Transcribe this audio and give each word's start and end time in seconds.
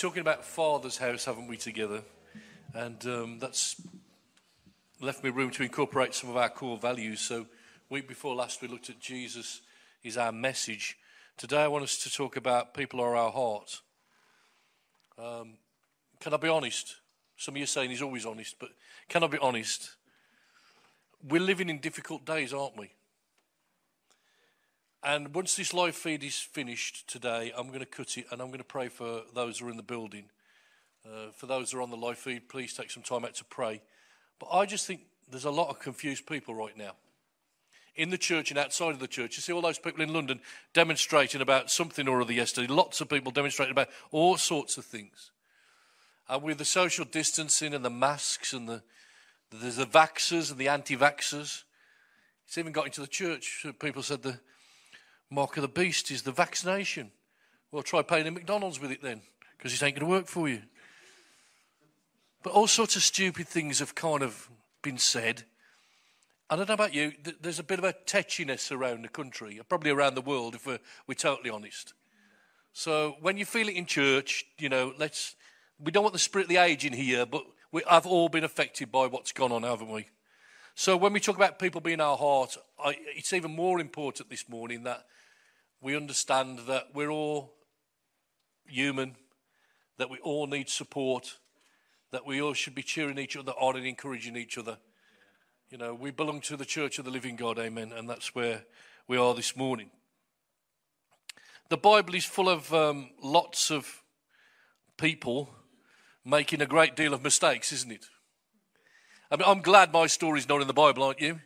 talking 0.00 0.22
about 0.22 0.42
Father's 0.42 0.96
house, 0.96 1.26
haven't 1.26 1.46
we, 1.46 1.58
together? 1.58 2.00
And 2.72 3.04
um, 3.06 3.38
that's 3.38 3.78
left 4.98 5.22
me 5.22 5.28
room 5.28 5.50
to 5.50 5.62
incorporate 5.62 6.14
some 6.14 6.30
of 6.30 6.38
our 6.38 6.48
core 6.48 6.78
values. 6.78 7.20
So, 7.20 7.44
week 7.90 8.08
before 8.08 8.34
last, 8.34 8.62
we 8.62 8.68
looked 8.68 8.88
at 8.88 8.98
Jesus 8.98 9.60
is 10.02 10.16
our 10.16 10.32
message. 10.32 10.96
Today, 11.36 11.62
I 11.62 11.68
want 11.68 11.84
us 11.84 11.98
to 12.04 12.10
talk 12.10 12.36
about 12.36 12.72
people 12.72 12.98
are 12.98 13.14
our 13.14 13.30
heart. 13.30 13.82
Um, 15.18 15.58
can 16.18 16.32
I 16.32 16.38
be 16.38 16.48
honest? 16.48 16.96
Some 17.36 17.52
of 17.52 17.58
you 17.58 17.64
are 17.64 17.66
saying 17.66 17.90
he's 17.90 18.00
always 18.00 18.24
honest, 18.24 18.56
but 18.58 18.70
can 19.10 19.22
I 19.22 19.26
be 19.26 19.36
honest? 19.36 19.96
We're 21.22 21.42
living 21.42 21.68
in 21.68 21.78
difficult 21.78 22.24
days, 22.24 22.54
aren't 22.54 22.78
we? 22.78 22.90
And 25.02 25.34
once 25.34 25.56
this 25.56 25.72
live 25.72 25.96
feed 25.96 26.22
is 26.22 26.38
finished 26.38 27.08
today, 27.08 27.52
I'm 27.56 27.68
going 27.68 27.80
to 27.80 27.86
cut 27.86 28.18
it 28.18 28.26
and 28.30 28.42
I'm 28.42 28.48
going 28.48 28.58
to 28.58 28.64
pray 28.64 28.88
for 28.88 29.22
those 29.34 29.58
who 29.58 29.66
are 29.66 29.70
in 29.70 29.78
the 29.78 29.82
building. 29.82 30.24
Uh, 31.06 31.30
for 31.34 31.46
those 31.46 31.72
who 31.72 31.78
are 31.78 31.82
on 31.82 31.88
the 31.88 31.96
live 31.96 32.18
feed, 32.18 32.50
please 32.50 32.74
take 32.74 32.90
some 32.90 33.02
time 33.02 33.24
out 33.24 33.34
to 33.36 33.44
pray. 33.46 33.80
But 34.38 34.50
I 34.52 34.66
just 34.66 34.86
think 34.86 35.00
there's 35.30 35.46
a 35.46 35.50
lot 35.50 35.70
of 35.70 35.78
confused 35.78 36.26
people 36.26 36.54
right 36.54 36.76
now. 36.76 36.92
In 37.96 38.10
the 38.10 38.18
church 38.18 38.50
and 38.50 38.58
outside 38.58 38.90
of 38.90 39.00
the 39.00 39.08
church, 39.08 39.36
you 39.36 39.40
see 39.40 39.54
all 39.54 39.62
those 39.62 39.78
people 39.78 40.02
in 40.02 40.12
London 40.12 40.40
demonstrating 40.74 41.40
about 41.40 41.70
something 41.70 42.06
or 42.06 42.20
other 42.20 42.34
yesterday. 42.34 42.66
Lots 42.66 43.00
of 43.00 43.08
people 43.08 43.32
demonstrating 43.32 43.72
about 43.72 43.88
all 44.10 44.36
sorts 44.36 44.76
of 44.76 44.84
things. 44.84 45.30
And 46.28 46.42
with 46.42 46.58
the 46.58 46.64
social 46.66 47.06
distancing 47.06 47.72
and 47.72 47.84
the 47.84 47.90
masks 47.90 48.52
and 48.52 48.68
the 48.68 48.82
there's 49.50 49.76
the 49.76 49.86
vaxxers 49.86 50.50
and 50.50 50.60
the 50.60 50.68
anti-vaxxers. 50.68 51.64
It's 52.46 52.58
even 52.58 52.70
got 52.70 52.86
into 52.86 53.00
the 53.00 53.08
church. 53.08 53.66
People 53.80 54.02
said 54.04 54.22
the 54.22 54.38
mark 55.30 55.56
of 55.56 55.62
the 55.62 55.68
beast 55.68 56.10
is 56.10 56.22
the 56.22 56.32
vaccination. 56.32 57.10
Well, 57.72 57.82
try 57.82 58.02
paying 58.02 58.26
in 58.26 58.34
McDonald's 58.34 58.80
with 58.80 58.90
it 58.90 59.02
then, 59.02 59.22
because 59.56 59.72
it 59.72 59.82
ain't 59.82 59.96
going 59.98 60.08
to 60.08 60.16
work 60.16 60.26
for 60.26 60.48
you. 60.48 60.62
But 62.42 62.52
all 62.52 62.66
sorts 62.66 62.96
of 62.96 63.02
stupid 63.02 63.46
things 63.46 63.78
have 63.78 63.94
kind 63.94 64.22
of 64.22 64.48
been 64.82 64.98
said. 64.98 65.44
I 66.48 66.56
don't 66.56 66.66
know 66.66 66.74
about 66.74 66.94
you, 66.94 67.12
there's 67.40 67.60
a 67.60 67.64
bit 67.64 67.78
of 67.78 67.84
a 67.84 67.92
tetchiness 67.92 68.72
around 68.72 69.04
the 69.04 69.08
country, 69.08 69.60
probably 69.68 69.90
around 69.90 70.14
the 70.14 70.20
world, 70.20 70.56
if 70.56 70.66
we're, 70.66 70.80
we're 71.06 71.14
totally 71.14 71.50
honest. 71.50 71.94
So 72.72 73.16
when 73.20 73.36
you 73.36 73.44
feel 73.44 73.68
it 73.68 73.76
in 73.76 73.86
church, 73.86 74.44
you 74.58 74.68
know, 74.68 74.92
let's, 74.98 75.36
we 75.78 75.92
don't 75.92 76.02
want 76.02 76.12
the 76.12 76.18
spirit 76.18 76.44
of 76.44 76.48
the 76.48 76.56
age 76.56 76.84
in 76.84 76.92
here, 76.92 77.24
but 77.24 77.44
we 77.70 77.82
have 77.88 78.06
all 78.06 78.28
been 78.28 78.42
affected 78.42 78.90
by 78.90 79.06
what's 79.06 79.30
gone 79.30 79.52
on, 79.52 79.62
haven't 79.62 79.90
we? 79.90 80.06
So 80.74 80.96
when 80.96 81.12
we 81.12 81.20
talk 81.20 81.36
about 81.36 81.58
people 81.58 81.80
being 81.80 82.00
our 82.00 82.16
heart, 82.16 82.56
I, 82.82 82.96
it's 83.14 83.32
even 83.32 83.54
more 83.54 83.80
important 83.80 84.30
this 84.30 84.48
morning 84.48 84.84
that 84.84 85.04
we 85.80 85.96
understand 85.96 86.60
that 86.66 86.88
we're 86.94 87.10
all 87.10 87.54
human, 88.66 89.16
that 89.98 90.10
we 90.10 90.18
all 90.18 90.46
need 90.46 90.68
support, 90.68 91.38
that 92.10 92.26
we 92.26 92.40
all 92.40 92.54
should 92.54 92.74
be 92.74 92.82
cheering 92.82 93.18
each 93.18 93.36
other 93.36 93.52
on 93.52 93.76
and 93.76 93.86
encouraging 93.86 94.36
each 94.36 94.58
other. 94.58 94.78
You 95.70 95.78
know, 95.78 95.94
we 95.94 96.10
belong 96.10 96.40
to 96.42 96.56
the 96.56 96.64
church 96.64 96.98
of 96.98 97.04
the 97.04 97.10
living 97.10 97.36
God, 97.36 97.58
amen, 97.58 97.92
and 97.92 98.08
that's 98.08 98.34
where 98.34 98.64
we 99.06 99.16
are 99.16 99.34
this 99.34 99.56
morning. 99.56 99.90
The 101.68 101.76
Bible 101.76 102.14
is 102.16 102.24
full 102.24 102.48
of 102.48 102.72
um, 102.74 103.10
lots 103.22 103.70
of 103.70 104.02
people 104.96 105.48
making 106.24 106.60
a 106.60 106.66
great 106.66 106.96
deal 106.96 107.14
of 107.14 107.22
mistakes, 107.22 107.72
isn't 107.72 107.92
it? 107.92 108.06
I 109.30 109.36
mean, 109.36 109.44
I'm 109.46 109.62
glad 109.62 109.92
my 109.92 110.08
story's 110.08 110.48
not 110.48 110.60
in 110.60 110.66
the 110.66 110.74
Bible, 110.74 111.04
aren't 111.04 111.20
you? 111.20 111.40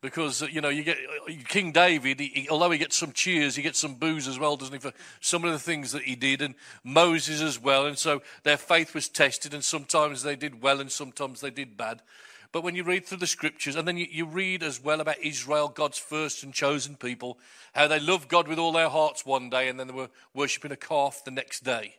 Because 0.00 0.42
uh, 0.42 0.46
you 0.46 0.60
know 0.60 0.68
you 0.68 0.82
get 0.82 0.98
uh, 0.98 1.32
King 1.48 1.72
David. 1.72 2.20
He, 2.20 2.48
although 2.50 2.70
he 2.70 2.78
gets 2.78 2.96
some 2.96 3.12
cheers, 3.12 3.56
he 3.56 3.62
gets 3.62 3.78
some 3.78 3.94
boos 3.94 4.26
as 4.26 4.38
well, 4.38 4.56
doesn't 4.56 4.74
he? 4.74 4.80
For 4.80 4.92
some 5.20 5.44
of 5.44 5.52
the 5.52 5.58
things 5.58 5.92
that 5.92 6.02
he 6.02 6.16
did, 6.16 6.42
and 6.42 6.54
Moses 6.84 7.40
as 7.40 7.60
well. 7.60 7.86
And 7.86 7.98
so 7.98 8.22
their 8.42 8.56
faith 8.56 8.94
was 8.94 9.08
tested, 9.08 9.54
and 9.54 9.64
sometimes 9.64 10.22
they 10.22 10.36
did 10.36 10.62
well, 10.62 10.80
and 10.80 10.90
sometimes 10.90 11.40
they 11.40 11.50
did 11.50 11.76
bad. 11.76 12.02
But 12.52 12.64
when 12.64 12.74
you 12.74 12.82
read 12.82 13.06
through 13.06 13.18
the 13.18 13.28
scriptures, 13.28 13.76
and 13.76 13.86
then 13.86 13.96
you, 13.96 14.06
you 14.10 14.26
read 14.26 14.62
as 14.62 14.82
well 14.82 15.00
about 15.00 15.22
Israel, 15.22 15.68
God's 15.68 15.98
first 15.98 16.42
and 16.42 16.52
chosen 16.52 16.96
people, 16.96 17.38
how 17.74 17.86
they 17.86 18.00
loved 18.00 18.28
God 18.28 18.48
with 18.48 18.58
all 18.58 18.72
their 18.72 18.88
hearts 18.88 19.24
one 19.24 19.50
day, 19.50 19.68
and 19.68 19.78
then 19.78 19.86
they 19.86 19.94
were 19.94 20.10
worshipping 20.34 20.72
a 20.72 20.76
calf 20.76 21.22
the 21.24 21.30
next 21.30 21.62
day. 21.62 21.94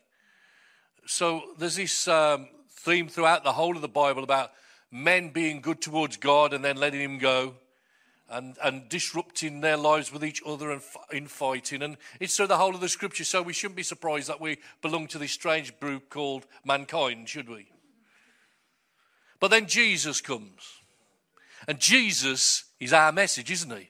So 1.06 1.44
there's 1.57 1.78
this 1.78 2.07
um, 2.07 2.50
theme 2.69 3.07
throughout 3.07 3.44
the 3.44 3.53
whole 3.53 3.75
of 3.75 3.81
the 3.81 3.88
Bible 3.88 4.23
about 4.23 4.51
men 4.91 5.29
being 5.29 5.62
good 5.62 5.81
towards 5.81 6.18
God 6.18 6.53
and 6.53 6.66
then 6.66 6.75
letting 6.75 7.00
Him 7.00 7.18
go 7.18 7.53
and, 8.31 8.58
and 8.64 8.88
disrupting 8.88 9.59
their 9.59 9.78
lives 9.78 10.12
with 10.12 10.24
each 10.24 10.42
other 10.46 10.72
and 10.72 10.81
in 11.12 11.28
fighting. 11.28 11.84
And 11.84 11.97
it's 12.19 12.38
through 12.38 12.47
the 12.47 12.58
whole 12.58 12.74
of 12.74 12.81
the 12.81 12.90
scripture. 12.90 13.25
So 13.25 13.42
we 13.42 13.53
shouldn't 13.53 13.75
be 13.75 13.84
surprised 13.84 14.30
that 14.30 14.40
we 14.40 14.58
belong 14.81 15.08
to 15.08 15.19
this 15.19 15.34
strange 15.34 15.78
group 15.80 16.09
called 16.09 16.47
mankind, 16.66 17.28
should 17.28 17.50
we? 17.50 17.68
But 19.40 19.52
then 19.52 19.68
Jesus 19.68 20.22
comes. 20.22 20.80
And 21.68 21.80
Jesus 21.80 22.64
is 22.80 22.94
our 22.94 23.12
message, 23.12 23.52
isn't 23.52 23.78
he? 23.78 23.90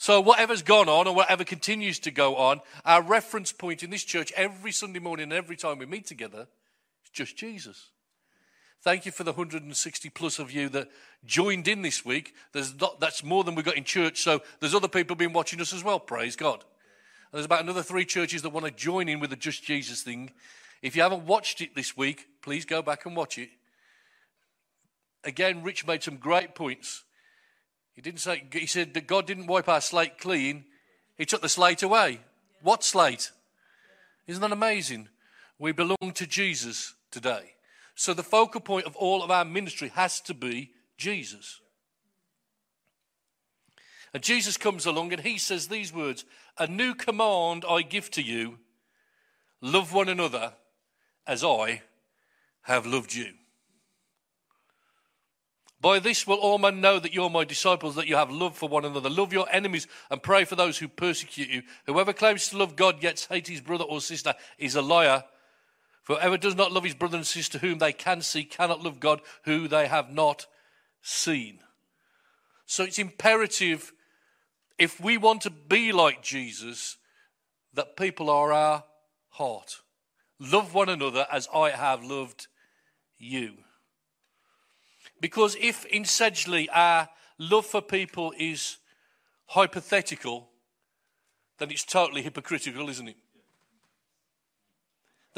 So, 0.00 0.20
whatever's 0.20 0.62
gone 0.62 0.88
on 0.88 1.08
or 1.08 1.14
whatever 1.14 1.42
continues 1.42 1.98
to 2.00 2.12
go 2.12 2.36
on, 2.36 2.60
our 2.84 3.02
reference 3.02 3.50
point 3.50 3.82
in 3.82 3.90
this 3.90 4.04
church 4.04 4.32
every 4.36 4.70
Sunday 4.70 5.00
morning 5.00 5.24
and 5.24 5.32
every 5.32 5.56
time 5.56 5.78
we 5.78 5.86
meet 5.86 6.06
together 6.06 6.46
is 7.04 7.10
just 7.10 7.36
Jesus. 7.36 7.88
Thank 8.80 9.06
you 9.06 9.12
for 9.12 9.24
the 9.24 9.32
160 9.32 10.10
plus 10.10 10.38
of 10.38 10.52
you 10.52 10.68
that 10.68 10.88
joined 11.24 11.66
in 11.66 11.82
this 11.82 12.04
week. 12.04 12.34
Not, 12.54 13.00
that's 13.00 13.24
more 13.24 13.42
than 13.42 13.56
we 13.56 13.62
got 13.62 13.76
in 13.76 13.84
church, 13.84 14.22
so 14.22 14.40
there's 14.60 14.74
other 14.74 14.88
people 14.88 15.16
been 15.16 15.32
watching 15.32 15.60
us 15.60 15.72
as 15.72 15.82
well. 15.82 15.98
Praise 15.98 16.36
God. 16.36 16.64
And 17.30 17.38
there's 17.38 17.46
about 17.46 17.62
another 17.62 17.82
three 17.82 18.04
churches 18.04 18.42
that 18.42 18.50
want 18.50 18.66
to 18.66 18.72
join 18.72 19.08
in 19.08 19.18
with 19.18 19.30
the 19.30 19.36
Just 19.36 19.64
Jesus 19.64 20.02
thing. 20.02 20.30
If 20.80 20.94
you 20.94 21.02
haven't 21.02 21.26
watched 21.26 21.60
it 21.60 21.74
this 21.74 21.96
week, 21.96 22.28
please 22.40 22.64
go 22.64 22.80
back 22.80 23.04
and 23.04 23.16
watch 23.16 23.36
it. 23.36 23.50
Again, 25.24 25.64
Rich 25.64 25.86
made 25.86 26.04
some 26.04 26.16
great 26.16 26.54
points. 26.54 27.02
He 27.94 28.00
didn't 28.00 28.20
say 28.20 28.44
he 28.52 28.66
said 28.66 28.94
that 28.94 29.08
God 29.08 29.26
didn't 29.26 29.48
wipe 29.48 29.68
our 29.68 29.80
slate 29.80 30.18
clean; 30.18 30.64
He 31.16 31.26
took 31.26 31.42
the 31.42 31.48
slate 31.48 31.82
away. 31.82 32.20
What 32.62 32.84
slate? 32.84 33.32
Isn't 34.28 34.40
that 34.40 34.52
amazing? 34.52 35.08
We 35.58 35.72
belong 35.72 36.12
to 36.14 36.26
Jesus 36.26 36.94
today. 37.10 37.54
So 37.98 38.14
the 38.14 38.22
focal 38.22 38.60
point 38.60 38.86
of 38.86 38.94
all 38.94 39.24
of 39.24 39.30
our 39.32 39.44
ministry 39.44 39.88
has 39.88 40.20
to 40.20 40.32
be 40.32 40.70
Jesus. 40.96 41.60
And 44.14 44.22
Jesus 44.22 44.56
comes 44.56 44.86
along 44.86 45.12
and 45.12 45.22
he 45.22 45.36
says 45.36 45.66
these 45.66 45.92
words 45.92 46.24
A 46.58 46.68
new 46.68 46.94
command 46.94 47.64
I 47.68 47.82
give 47.82 48.08
to 48.12 48.22
you 48.22 48.60
love 49.60 49.92
one 49.92 50.08
another 50.08 50.52
as 51.26 51.42
I 51.42 51.82
have 52.62 52.86
loved 52.86 53.16
you. 53.16 53.32
By 55.80 55.98
this 55.98 56.24
will 56.24 56.36
all 56.36 56.58
men 56.58 56.80
know 56.80 57.00
that 57.00 57.12
you're 57.12 57.28
my 57.28 57.42
disciples, 57.42 57.96
that 57.96 58.06
you 58.06 58.14
have 58.14 58.30
love 58.30 58.56
for 58.56 58.68
one 58.68 58.84
another. 58.84 59.10
Love 59.10 59.32
your 59.32 59.48
enemies 59.50 59.88
and 60.08 60.22
pray 60.22 60.44
for 60.44 60.54
those 60.54 60.78
who 60.78 60.86
persecute 60.86 61.48
you. 61.48 61.62
Whoever 61.86 62.12
claims 62.12 62.48
to 62.50 62.58
love 62.58 62.76
God 62.76 63.02
yet 63.02 63.26
hates 63.28 63.48
his 63.48 63.60
brother 63.60 63.84
or 63.84 64.00
sister 64.00 64.34
is 64.56 64.76
a 64.76 64.82
liar. 64.82 65.24
For 66.08 66.14
whoever 66.14 66.38
does 66.38 66.54
not 66.54 66.72
love 66.72 66.84
his 66.84 66.94
brother 66.94 67.18
and 67.18 67.26
sister 67.26 67.58
whom 67.58 67.80
they 67.80 67.92
can 67.92 68.22
see 68.22 68.42
cannot 68.42 68.82
love 68.82 68.98
God 68.98 69.20
who 69.42 69.68
they 69.68 69.86
have 69.88 70.10
not 70.10 70.46
seen. 71.02 71.58
So 72.64 72.84
it's 72.84 72.98
imperative, 72.98 73.92
if 74.78 74.98
we 74.98 75.18
want 75.18 75.42
to 75.42 75.50
be 75.50 75.92
like 75.92 76.22
Jesus, 76.22 76.96
that 77.74 77.94
people 77.94 78.30
are 78.30 78.54
our 78.54 78.84
heart. 79.32 79.82
Love 80.40 80.72
one 80.72 80.88
another 80.88 81.26
as 81.30 81.46
I 81.54 81.72
have 81.72 82.02
loved 82.02 82.46
you. 83.18 83.58
Because 85.20 85.58
if 85.60 85.84
in 85.84 86.04
Sedgley 86.04 86.68
our 86.72 87.10
love 87.36 87.66
for 87.66 87.82
people 87.82 88.32
is 88.38 88.78
hypothetical, 89.48 90.48
then 91.58 91.70
it's 91.70 91.84
totally 91.84 92.22
hypocritical, 92.22 92.88
isn't 92.88 93.08
it? 93.08 93.16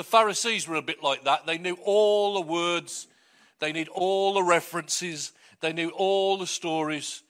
The 0.00 0.05
Pharisees 0.05 0.67
were 0.67 0.76
a 0.76 0.82
bit 0.82 1.02
like 1.02 1.25
that. 1.25 1.44
They 1.44 1.58
knew 1.58 1.76
all 1.85 2.32
the 2.32 2.41
words, 2.41 3.06
they 3.58 3.70
knew 3.70 3.85
all 3.93 4.32
the 4.32 4.43
references, 4.43 5.32
they 5.61 5.75
knew 5.75 5.91
all 5.91 6.38
the 6.38 6.47
stories, 6.47 7.23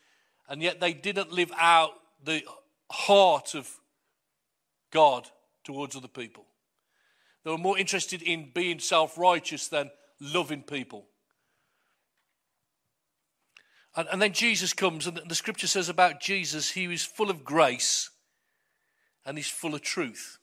and 0.49 0.63
yet 0.63 0.79
they 0.79 0.93
didn't 0.93 1.33
live 1.33 1.51
out 1.59 1.95
the 2.25 2.45
heart 2.89 3.57
of 3.57 3.69
God 4.93 5.29
towards 5.65 5.97
other 5.97 6.07
people. 6.07 6.45
They 7.43 7.51
were 7.51 7.59
more 7.59 7.77
interested 7.77 8.23
in 8.23 8.53
being 8.55 8.79
self 8.79 9.19
righteous 9.19 9.67
than 9.67 9.91
loving 10.21 10.63
people. 10.63 11.07
And, 13.97 14.07
and, 14.13 14.23
then 14.23 14.33
Jesus 14.33 14.73
comes, 14.73 15.09
and 15.09 15.21
the 15.27 15.35
scripture 15.35 15.67
says 15.67 15.89
about 15.89 16.21
Jesus, 16.21 16.71
he 16.71 16.87
was 16.87 17.03
full 17.03 17.31
of 17.31 17.43
grace 17.43 18.11
and 19.27 19.37
he's 19.37 19.51
full 19.51 19.75
of 19.75 19.83
truth. 19.83 20.40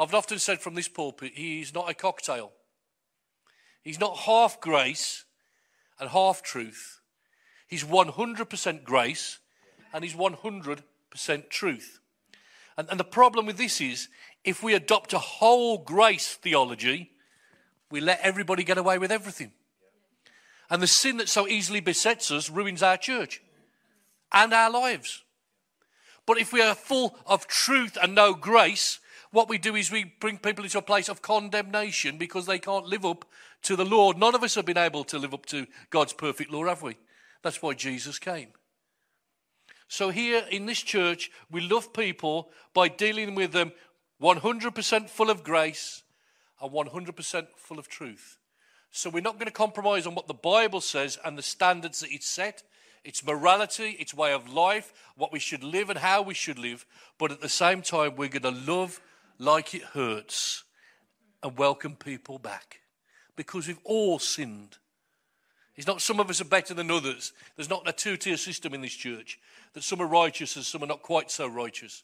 I've 0.00 0.14
often 0.14 0.38
said 0.38 0.60
from 0.60 0.74
this 0.74 0.88
pulpit, 0.88 1.32
he's 1.34 1.74
not 1.74 1.90
a 1.90 1.94
cocktail. 1.94 2.52
He's 3.82 4.00
not 4.00 4.16
half 4.18 4.60
grace 4.60 5.24
and 5.98 6.08
half 6.08 6.42
truth. 6.42 7.00
He's 7.66 7.84
100% 7.84 8.84
grace 8.84 9.38
and 9.92 10.02
he's 10.02 10.14
100% 10.14 10.82
truth. 11.50 12.00
And, 12.78 12.88
and 12.90 12.98
the 12.98 13.04
problem 13.04 13.44
with 13.44 13.58
this 13.58 13.80
is, 13.80 14.08
If 14.42 14.62
we 14.62 14.74
adopt 14.74 15.12
a 15.12 15.18
whole 15.18 15.78
grace 15.78 16.34
theology, 16.34 17.10
we 17.90 18.00
let 18.00 18.20
everybody 18.20 18.64
get 18.64 18.78
away 18.78 18.98
with 18.98 19.12
everything. 19.12 19.52
And 20.70 20.82
the 20.82 20.86
sin 20.86 21.18
that 21.18 21.28
so 21.28 21.46
easily 21.46 21.80
besets 21.80 22.30
us 22.30 22.48
ruins 22.48 22.82
our 22.82 22.96
church 22.96 23.42
and 24.32 24.54
our 24.54 24.70
lives. 24.70 25.24
But 26.24 26.38
if 26.38 26.52
we 26.52 26.62
are 26.62 26.74
full 26.74 27.18
of 27.26 27.46
truth 27.46 27.98
and 28.00 28.14
no 28.14 28.34
grace, 28.34 29.00
what 29.32 29.48
we 29.48 29.58
do 29.58 29.76
is 29.76 29.90
we 29.90 30.04
bring 30.04 30.38
people 30.38 30.64
into 30.64 30.78
a 30.78 30.82
place 30.82 31.08
of 31.08 31.22
condemnation 31.22 32.18
because 32.18 32.46
they 32.46 32.58
can't 32.58 32.86
live 32.86 33.04
up 33.04 33.24
to 33.62 33.76
the 33.76 33.84
law. 33.84 34.12
None 34.12 34.34
of 34.34 34.42
us 34.42 34.56
have 34.56 34.66
been 34.66 34.78
able 34.78 35.04
to 35.04 35.18
live 35.18 35.34
up 35.34 35.46
to 35.46 35.66
God's 35.90 36.12
perfect 36.12 36.50
law, 36.50 36.64
have 36.66 36.82
we? 36.82 36.96
That's 37.42 37.62
why 37.62 37.74
Jesus 37.74 38.18
came. 38.18 38.48
So, 39.88 40.10
here 40.10 40.44
in 40.50 40.66
this 40.66 40.80
church, 40.80 41.30
we 41.50 41.60
love 41.60 41.92
people 41.92 42.50
by 42.74 42.88
dealing 42.88 43.34
with 43.34 43.52
them 43.52 43.72
100% 44.22 45.10
full 45.10 45.30
of 45.30 45.42
grace 45.42 46.02
and 46.60 46.70
100% 46.70 47.46
full 47.56 47.78
of 47.78 47.88
truth. 47.88 48.38
So, 48.92 49.10
we're 49.10 49.20
not 49.20 49.34
going 49.34 49.46
to 49.46 49.52
compromise 49.52 50.06
on 50.06 50.14
what 50.14 50.28
the 50.28 50.34
Bible 50.34 50.80
says 50.80 51.18
and 51.24 51.36
the 51.36 51.42
standards 51.42 52.00
that 52.00 52.12
it 52.12 52.22
set 52.22 52.62
its 53.02 53.24
morality, 53.24 53.96
its 53.98 54.12
way 54.12 54.32
of 54.32 54.52
life, 54.52 54.92
what 55.16 55.32
we 55.32 55.38
should 55.38 55.64
live 55.64 55.90
and 55.90 55.98
how 55.98 56.22
we 56.22 56.34
should 56.34 56.58
live. 56.58 56.84
But 57.18 57.32
at 57.32 57.40
the 57.40 57.48
same 57.48 57.82
time, 57.82 58.16
we're 58.16 58.28
going 58.28 58.42
to 58.42 58.72
love 58.72 59.00
like 59.40 59.74
it 59.74 59.82
hurts 59.82 60.64
and 61.42 61.56
welcome 61.56 61.96
people 61.96 62.38
back 62.38 62.80
because 63.36 63.66
we've 63.66 63.78
all 63.84 64.18
sinned. 64.18 64.76
It's 65.76 65.86
not 65.86 66.02
some 66.02 66.20
of 66.20 66.28
us 66.28 66.42
are 66.42 66.46
better 66.46 66.74
than 66.74 66.90
others. 66.90 67.32
There's 67.56 67.70
not 67.70 67.88
a 67.88 67.92
two 67.92 68.18
tier 68.18 68.36
system 68.36 68.74
in 68.74 68.82
this 68.82 68.94
church 68.94 69.38
that 69.72 69.82
some 69.82 70.00
are 70.00 70.06
righteous 70.06 70.56
and 70.56 70.64
some 70.64 70.82
are 70.82 70.86
not 70.86 71.02
quite 71.02 71.30
so 71.30 71.46
righteous. 71.46 72.02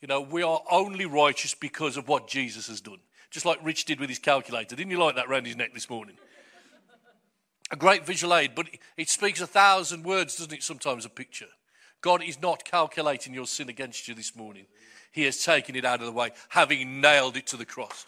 You 0.00 0.08
know, 0.08 0.22
we 0.22 0.42
are 0.42 0.62
only 0.70 1.04
righteous 1.04 1.54
because 1.54 1.98
of 1.98 2.08
what 2.08 2.26
Jesus 2.26 2.68
has 2.68 2.80
done. 2.80 3.00
Just 3.30 3.44
like 3.44 3.64
Rich 3.64 3.84
did 3.84 4.00
with 4.00 4.08
his 4.08 4.18
calculator. 4.18 4.74
Didn't 4.74 4.90
you 4.90 4.98
like 4.98 5.16
that 5.16 5.26
around 5.26 5.46
his 5.46 5.56
neck 5.56 5.74
this 5.74 5.90
morning? 5.90 6.16
A 7.70 7.76
great 7.76 8.06
visual 8.06 8.34
aid, 8.34 8.54
but 8.54 8.66
it 8.96 9.08
speaks 9.08 9.40
a 9.40 9.46
thousand 9.46 10.04
words, 10.04 10.36
doesn't 10.36 10.52
it? 10.52 10.62
Sometimes 10.62 11.04
a 11.04 11.10
picture. 11.10 11.46
God 12.02 12.22
is 12.22 12.42
not 12.42 12.64
calculating 12.64 13.32
your 13.32 13.46
sin 13.46 13.68
against 13.68 14.08
you 14.08 14.14
this 14.14 14.36
morning. 14.36 14.66
He 15.12 15.22
has 15.24 15.42
taken 15.42 15.76
it 15.76 15.84
out 15.84 16.00
of 16.00 16.06
the 16.06 16.12
way, 16.12 16.32
having 16.48 17.00
nailed 17.00 17.36
it 17.36 17.46
to 17.48 17.56
the 17.56 17.64
cross. 17.64 18.06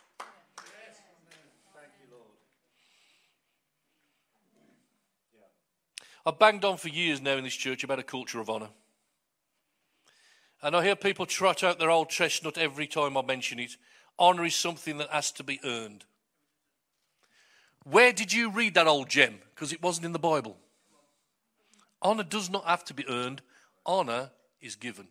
I've 6.27 6.39
banged 6.39 6.65
on 6.65 6.79
for 6.79 6.89
years 6.89 7.21
now 7.21 7.37
in 7.37 7.45
this 7.45 7.55
church 7.55 7.85
about 7.85 7.99
a 7.99 8.03
culture 8.03 8.41
of 8.41 8.49
honour. 8.49 8.71
And 10.63 10.75
I 10.75 10.83
hear 10.83 10.97
people 10.97 11.27
trot 11.27 11.63
out 11.63 11.79
their 11.79 11.91
old 11.91 12.09
chestnut 12.09 12.57
every 12.57 12.87
time 12.87 13.17
I 13.17 13.23
mention 13.23 13.59
it. 13.59 13.77
Honour 14.19 14.47
is 14.47 14.55
something 14.55 14.97
that 14.99 15.11
has 15.11 15.31
to 15.33 15.45
be 15.45 15.61
earned. 15.63 16.05
Where 17.85 18.13
did 18.13 18.33
you 18.33 18.51
read 18.51 18.75
that 18.75 18.87
old 18.87 19.11
gem? 19.11 19.41
Because 19.55 19.75
it 19.75 19.83
wasn't 19.83 20.07
in 20.07 20.13
the 20.13 20.19
Bible. 20.19 20.57
Honour 22.03 22.23
does 22.25 22.49
not 22.49 22.65
have 22.65 22.85
to 22.87 22.95
be 22.95 23.07
earned, 23.07 23.43
honour 23.87 24.31
is 24.61 24.77
given. 24.77 25.09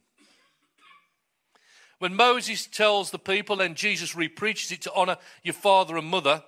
When 1.99 2.15
Moses 2.15 2.67
tells 2.67 3.11
the 3.11 3.19
people 3.19 3.61
and 3.61 3.75
Jesus 3.75 4.15
repreaches 4.15 4.71
it 4.71 4.81
to 4.81 4.93
honour 4.93 5.17
your 5.41 5.53
father 5.53 5.95
and 5.95 6.07
mother, 6.07 6.43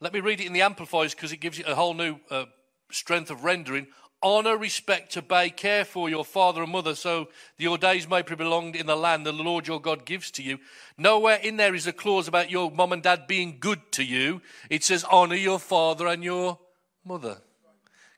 let 0.00 0.12
me 0.12 0.20
read 0.20 0.40
it 0.40 0.46
in 0.46 0.52
the 0.52 0.62
Amplifiers 0.62 1.14
because 1.14 1.30
it 1.30 1.36
gives 1.36 1.58
it 1.58 1.68
a 1.68 1.74
whole 1.74 1.94
new 1.94 2.16
uh, 2.30 2.46
strength 2.90 3.30
of 3.30 3.44
rendering. 3.44 3.86
Honor, 4.22 4.56
respect, 4.56 5.16
obey, 5.16 5.48
care 5.50 5.84
for 5.84 6.10
your 6.10 6.24
father 6.24 6.62
and 6.62 6.72
mother, 6.72 6.94
so 6.94 7.28
your 7.56 7.78
days 7.78 8.08
may 8.08 8.20
be 8.20 8.34
prolonged 8.34 8.76
in 8.76 8.86
the 8.86 8.96
land 8.96 9.24
the 9.24 9.32
Lord 9.32 9.66
your 9.66 9.80
God 9.80 10.04
gives 10.04 10.30
to 10.32 10.42
you. 10.42 10.58
Nowhere 10.98 11.38
in 11.42 11.56
there 11.56 11.74
is 11.74 11.86
a 11.86 11.92
clause 11.92 12.28
about 12.28 12.50
your 12.50 12.70
mom 12.70 12.92
and 12.92 13.02
dad 13.02 13.26
being 13.26 13.58
good 13.60 13.92
to 13.92 14.04
you. 14.04 14.42
It 14.68 14.84
says 14.84 15.04
honor 15.04 15.36
your 15.36 15.58
father 15.58 16.06
and 16.06 16.22
your 16.22 16.58
mother. 17.04 17.38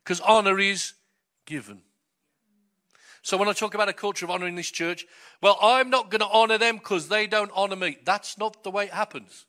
Because 0.02 0.20
honor 0.20 0.58
is 0.58 0.94
given. 1.46 1.82
So 3.22 3.36
when 3.36 3.48
I 3.48 3.52
talk 3.52 3.74
about 3.74 3.88
a 3.88 3.92
culture 3.92 4.26
of 4.26 4.30
honor 4.30 4.48
in 4.48 4.56
this 4.56 4.70
church, 4.70 5.06
well, 5.40 5.56
I'm 5.62 5.90
not 5.90 6.10
going 6.10 6.20
to 6.20 6.28
honor 6.28 6.58
them 6.58 6.76
because 6.76 7.08
they 7.08 7.26
don't 7.26 7.52
honor 7.54 7.76
me. 7.76 7.98
That's 8.04 8.36
not 8.36 8.64
the 8.64 8.70
way 8.70 8.84
it 8.84 8.92
happens. 8.92 9.46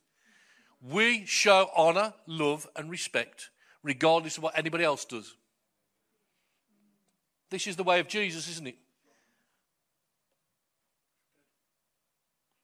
We 0.82 1.26
show 1.26 1.70
honor, 1.76 2.14
love, 2.28 2.68
and 2.76 2.90
respect 2.90 3.50
regardless 3.84 4.38
of 4.38 4.44
what 4.44 4.58
anybody 4.58 4.84
else 4.84 5.06
does. 5.06 5.36
This 7.50 7.68
is 7.68 7.76
the 7.76 7.84
way 7.84 8.00
of 8.00 8.08
Jesus, 8.08 8.50
isn't 8.50 8.68
it? 8.68 8.78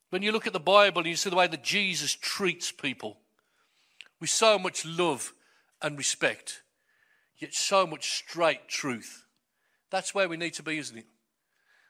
When 0.10 0.24
you 0.24 0.32
look 0.32 0.48
at 0.48 0.54
the 0.54 0.60
Bible 0.60 1.00
and 1.00 1.08
you 1.08 1.16
see 1.16 1.30
the 1.30 1.36
way 1.36 1.48
that 1.48 1.64
Jesus 1.64 2.16
treats 2.16 2.72
people 2.72 3.20
with 4.20 4.32
so 4.32 4.58
much 4.58 4.86
love 4.86 5.34
and 5.82 5.98
respect, 5.98 6.64
yet 7.38 7.54
so 7.54 7.86
much 7.86 8.10
straight 8.10 8.68
truth, 8.68 9.26
that's 9.90 10.14
where 10.14 10.30
we 10.30 10.38
need 10.38 10.54
to 10.56 10.64
be, 10.64 10.78
isn't 10.78 10.98
it? 10.98 11.08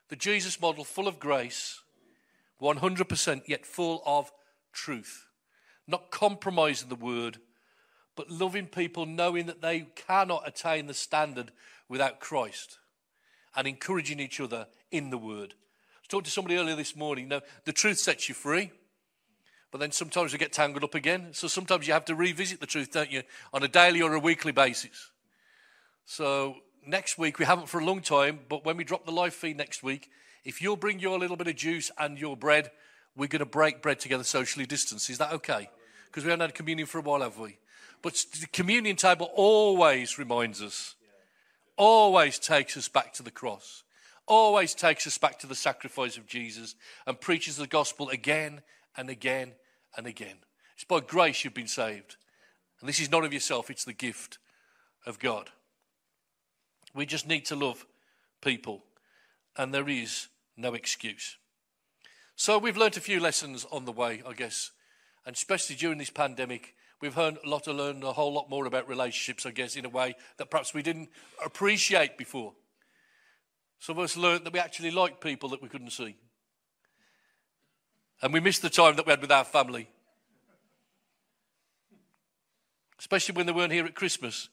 The 0.09 0.15
Jesus 0.15 0.59
model, 0.59 0.83
full 0.83 1.07
of 1.07 1.19
grace, 1.19 1.81
100%, 2.61 3.41
yet 3.47 3.65
full 3.65 4.01
of 4.05 4.31
truth. 4.73 5.27
Not 5.87 6.11
compromising 6.11 6.89
the 6.89 6.95
word, 6.95 7.39
but 8.15 8.29
loving 8.29 8.67
people 8.67 9.05
knowing 9.05 9.45
that 9.45 9.61
they 9.61 9.87
cannot 9.95 10.47
attain 10.47 10.87
the 10.87 10.93
standard 10.93 11.51
without 11.87 12.19
Christ 12.19 12.77
and 13.55 13.67
encouraging 13.67 14.19
each 14.19 14.39
other 14.39 14.67
in 14.91 15.09
the 15.09 15.17
word. 15.17 15.53
I 16.03 16.07
talked 16.07 16.25
to 16.25 16.31
somebody 16.31 16.57
earlier 16.57 16.75
this 16.75 16.95
morning. 16.95 17.25
You 17.25 17.29
know, 17.29 17.41
the 17.65 17.73
truth 17.73 17.97
sets 17.99 18.29
you 18.29 18.35
free, 18.35 18.71
but 19.71 19.79
then 19.79 19.91
sometimes 19.91 20.33
we 20.33 20.39
get 20.39 20.51
tangled 20.51 20.83
up 20.83 20.95
again. 20.95 21.29
So 21.33 21.47
sometimes 21.47 21.87
you 21.87 21.93
have 21.93 22.05
to 22.05 22.15
revisit 22.15 22.59
the 22.59 22.65
truth, 22.65 22.91
don't 22.91 23.11
you, 23.11 23.23
on 23.53 23.63
a 23.63 23.67
daily 23.67 24.01
or 24.01 24.13
a 24.13 24.19
weekly 24.19 24.51
basis. 24.51 25.11
So 26.05 26.55
next 26.89 27.18
week, 27.18 27.39
we 27.39 27.45
haven't 27.45 27.69
for 27.69 27.80
a 27.80 27.86
long 27.86 28.01
time, 28.01 28.39
but 28.50 28.65
when 28.65 28.77
we 28.77 28.83
drop 28.83 29.06
the 29.06 29.12
live 29.12 29.33
feed 29.33 29.57
next 29.57 29.83
week, 29.83 30.09
if 30.44 30.62
you'll 30.62 30.75
bring 30.75 31.00
your 31.00 31.19
little 31.19 31.36
bit 31.36 31.47
of 31.47 31.56
juice 31.56 31.91
and 31.97 32.18
your 32.18 32.38
bread, 32.38 32.71
we're 33.15 33.27
going 33.27 33.39
to 33.39 33.45
break 33.45 33.81
bread 33.81 34.00
together 34.00 34.24
socially 34.24 34.65
distanced. 34.65 35.09
Is 35.09 35.18
that 35.18 35.33
okay? 35.33 35.69
Because 36.06 36.24
we 36.24 36.31
haven't 36.31 36.47
had 36.47 36.56
communion 36.56 36.88
for 36.88 36.97
a 36.97 37.01
while, 37.01 37.21
have 37.21 37.38
we? 37.38 37.57
But 38.01 38.25
the 38.39 38.47
communion 38.47 38.95
table 38.95 39.30
always 39.36 40.18
reminds 40.18 40.61
us, 40.61 40.95
always 41.75 42.40
takes 42.40 42.78
us 42.78 42.87
back 42.87 43.13
to 43.13 43.23
the 43.23 43.31
cross, 43.31 43.83
always 44.25 44.73
takes 44.73 45.06
us 45.06 45.18
back 45.18 45.40
to 45.40 45.47
the 45.47 45.56
sacrifice 45.56 46.18
of 46.18 46.28
Jesus 46.28 46.75
and 47.06 47.19
preaches 47.19 47.57
the 47.57 47.68
gospel 47.68 48.09
again 48.09 48.61
and 48.95 49.09
again 49.09 49.54
and 49.97 50.07
again. 50.07 50.37
It's 50.75 50.85
by 50.85 51.02
grace 51.02 51.44
you've 51.44 51.54
been 51.54 51.68
saved. 51.68 52.16
And 52.80 52.87
this 52.87 53.02
is 53.02 53.11
not 53.11 53.25
of 53.25 53.33
yourself, 53.33 53.69
it's 53.69 53.83
the 53.83 53.94
gift 53.94 54.37
of 55.06 55.19
God. 55.19 55.49
We 56.93 57.05
just 57.05 57.27
need 57.27 57.45
to 57.45 57.55
love 57.55 57.85
people, 58.41 58.83
and 59.57 59.73
there 59.73 59.89
is 59.89 60.27
no 60.57 60.73
excuse. 60.73 61.37
So, 62.35 62.57
we've 62.57 62.77
learnt 62.77 62.97
a 62.97 63.01
few 63.01 63.19
lessons 63.19 63.65
on 63.71 63.85
the 63.85 63.91
way, 63.91 64.23
I 64.25 64.33
guess, 64.33 64.71
and 65.25 65.35
especially 65.35 65.75
during 65.75 65.97
this 65.97 66.09
pandemic, 66.09 66.75
we've 67.01 67.13
heard 67.13 67.37
a 67.43 67.49
lot, 67.49 67.67
learned 67.67 68.03
a 68.03 68.13
whole 68.13 68.33
lot 68.33 68.49
more 68.49 68.65
about 68.65 68.87
relationships, 68.87 69.45
I 69.45 69.51
guess, 69.51 69.75
in 69.75 69.85
a 69.85 69.89
way 69.89 70.15
that 70.37 70.49
perhaps 70.49 70.73
we 70.73 70.81
didn't 70.81 71.09
appreciate 71.43 72.17
before. 72.17 72.53
Some 73.79 73.97
of 73.97 74.03
us 74.03 74.17
learned 74.17 74.45
that 74.45 74.53
we 74.53 74.59
actually 74.59 74.91
liked 74.91 75.21
people 75.21 75.49
that 75.49 75.61
we 75.61 75.69
couldn't 75.69 75.91
see. 75.91 76.15
And 78.21 78.33
we 78.33 78.41
missed 78.41 78.61
the 78.61 78.69
time 78.69 78.97
that 78.97 79.05
we 79.05 79.11
had 79.11 79.21
with 79.21 79.31
our 79.31 79.45
family. 79.45 79.89
Especially 82.97 83.33
when 83.33 83.45
they 83.45 83.53
weren't 83.53 83.71
here 83.71 83.85
at 83.85 83.95
Christmas. 83.95 84.49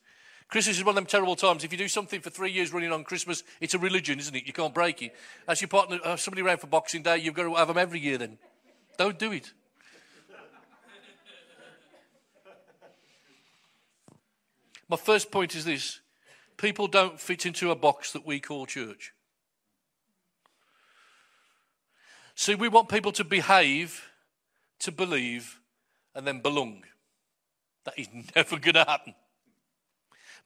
Christmas 0.48 0.78
is 0.78 0.84
one 0.84 0.92
of 0.92 0.96
them 0.96 1.06
terrible 1.06 1.34
times. 1.34 1.64
If 1.64 1.72
you 1.72 1.78
do 1.78 1.88
something 1.88 2.20
for 2.20 2.30
three 2.30 2.52
years 2.52 2.72
running 2.72 2.92
on 2.92 3.02
Christmas, 3.02 3.42
it's 3.60 3.74
a 3.74 3.78
religion, 3.78 4.20
isn't 4.20 4.34
it? 4.34 4.46
You 4.46 4.52
can't 4.52 4.72
break 4.72 5.02
it. 5.02 5.14
As 5.48 5.60
your 5.60 5.68
partner, 5.68 5.98
uh, 6.04 6.16
somebody 6.16 6.42
around 6.42 6.58
for 6.58 6.68
Boxing 6.68 7.02
Day, 7.02 7.18
you've 7.18 7.34
got 7.34 7.42
to 7.44 7.54
have 7.54 7.68
them 7.68 7.78
every 7.78 7.98
year 7.98 8.16
then. 8.16 8.38
Don't 8.96 9.18
do 9.18 9.32
it. 9.32 9.52
My 14.88 14.96
first 14.96 15.32
point 15.32 15.56
is 15.56 15.64
this 15.64 16.00
people 16.56 16.86
don't 16.86 17.20
fit 17.20 17.44
into 17.44 17.72
a 17.72 17.76
box 17.76 18.12
that 18.12 18.24
we 18.24 18.38
call 18.38 18.66
church. 18.66 19.12
See, 22.36 22.54
we 22.54 22.68
want 22.68 22.88
people 22.88 23.12
to 23.12 23.24
behave, 23.24 24.10
to 24.80 24.92
believe, 24.92 25.58
and 26.14 26.26
then 26.26 26.40
belong. 26.40 26.84
That 27.84 27.98
is 27.98 28.08
never 28.36 28.58
going 28.58 28.74
to 28.74 28.84
happen. 28.84 29.14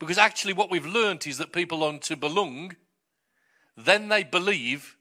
Because 0.01 0.19
actually, 0.19 0.55
what 0.55 0.71
we've 0.71 0.87
learned 0.87 1.27
is 1.27 1.39
that 1.39 1.53
people 1.53 1.79
want 1.79 2.03
to 2.03 2.17
belong, 2.17 2.75
then 3.77 4.09
they 4.09 4.25
believe, 4.25 4.97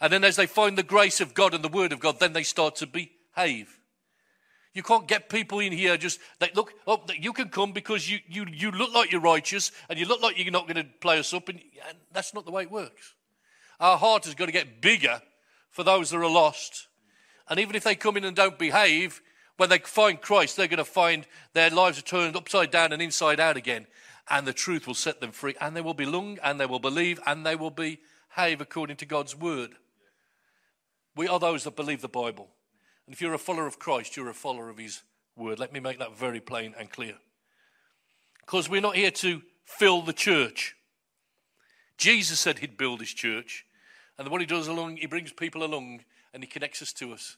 and 0.00 0.12
then 0.12 0.24
as 0.24 0.36
they 0.36 0.46
find 0.46 0.76
the 0.76 0.82
grace 0.82 1.20
of 1.20 1.32
God 1.32 1.54
and 1.54 1.64
the 1.64 1.68
Word 1.68 1.92
of 1.92 2.00
God, 2.00 2.20
then 2.20 2.34
they 2.34 2.42
start 2.42 2.76
to 2.76 2.86
behave. 2.86 3.80
You 4.74 4.82
can't 4.82 5.08
get 5.08 5.30
people 5.30 5.60
in 5.60 5.72
here 5.72 5.96
just 5.96 6.20
they 6.38 6.50
look. 6.54 6.74
Oh, 6.86 7.02
you 7.18 7.32
can 7.32 7.48
come 7.48 7.72
because 7.72 8.10
you 8.10 8.18
you 8.28 8.44
you 8.52 8.70
look 8.72 8.92
like 8.92 9.10
you're 9.10 9.22
righteous 9.22 9.72
and 9.88 9.98
you 9.98 10.04
look 10.04 10.20
like 10.20 10.38
you're 10.38 10.52
not 10.52 10.68
going 10.68 10.84
to 10.84 10.90
play 11.00 11.18
us 11.18 11.32
up, 11.32 11.48
and, 11.48 11.60
and 11.88 11.96
that's 12.12 12.34
not 12.34 12.44
the 12.44 12.50
way 12.50 12.64
it 12.64 12.70
works. 12.70 13.14
Our 13.80 13.96
heart 13.96 14.26
has 14.26 14.34
got 14.34 14.46
to 14.46 14.52
get 14.52 14.82
bigger 14.82 15.22
for 15.70 15.84
those 15.84 16.10
that 16.10 16.18
are 16.18 16.28
lost, 16.28 16.88
And 17.48 17.60
even 17.60 17.76
if 17.76 17.84
they 17.84 17.94
come 17.94 18.16
in 18.16 18.24
and 18.24 18.34
don't 18.34 18.58
behave, 18.58 19.22
when 19.56 19.68
they 19.68 19.78
find 19.78 20.20
Christ, 20.20 20.56
they're 20.56 20.66
going 20.68 20.78
to 20.78 20.84
find 20.84 21.26
their 21.52 21.70
lives 21.70 21.98
are 21.98 22.02
turned 22.02 22.36
upside 22.36 22.70
down 22.70 22.92
and 22.92 23.00
inside 23.00 23.40
out 23.40 23.56
again. 23.56 23.86
And 24.28 24.46
the 24.46 24.52
truth 24.52 24.86
will 24.86 24.94
set 24.94 25.20
them 25.20 25.32
free. 25.32 25.54
And 25.60 25.76
they 25.76 25.80
will 25.80 25.94
belong 25.94 26.38
and 26.42 26.60
they 26.60 26.66
will 26.66 26.80
believe 26.80 27.20
and 27.26 27.46
they 27.46 27.56
will 27.56 27.70
behave 27.70 28.60
according 28.60 28.96
to 28.96 29.06
God's 29.06 29.36
word. 29.36 29.70
We 31.14 31.28
are 31.28 31.38
those 31.38 31.64
that 31.64 31.76
believe 31.76 32.02
the 32.02 32.08
Bible. 32.08 32.48
And 33.06 33.14
if 33.14 33.20
you're 33.20 33.34
a 33.34 33.38
follower 33.38 33.66
of 33.66 33.78
Christ, 33.78 34.16
you're 34.16 34.28
a 34.28 34.34
follower 34.34 34.68
of 34.68 34.78
his 34.78 35.02
word. 35.36 35.58
Let 35.58 35.72
me 35.72 35.80
make 35.80 35.98
that 35.98 36.16
very 36.16 36.40
plain 36.40 36.74
and 36.78 36.90
clear. 36.90 37.14
Because 38.40 38.68
we're 38.68 38.80
not 38.80 38.96
here 38.96 39.10
to 39.12 39.42
fill 39.64 40.02
the 40.02 40.12
church. 40.12 40.76
Jesus 41.98 42.40
said 42.40 42.58
he'd 42.58 42.76
build 42.76 43.00
his 43.00 43.12
church. 43.12 43.64
And 44.18 44.28
what 44.28 44.40
he 44.40 44.46
does 44.46 44.68
along, 44.68 44.96
he 44.96 45.06
brings 45.06 45.32
people 45.32 45.64
along 45.64 46.04
and 46.34 46.42
he 46.42 46.48
connects 46.48 46.82
us 46.82 46.92
to 46.94 47.12
us. 47.12 47.36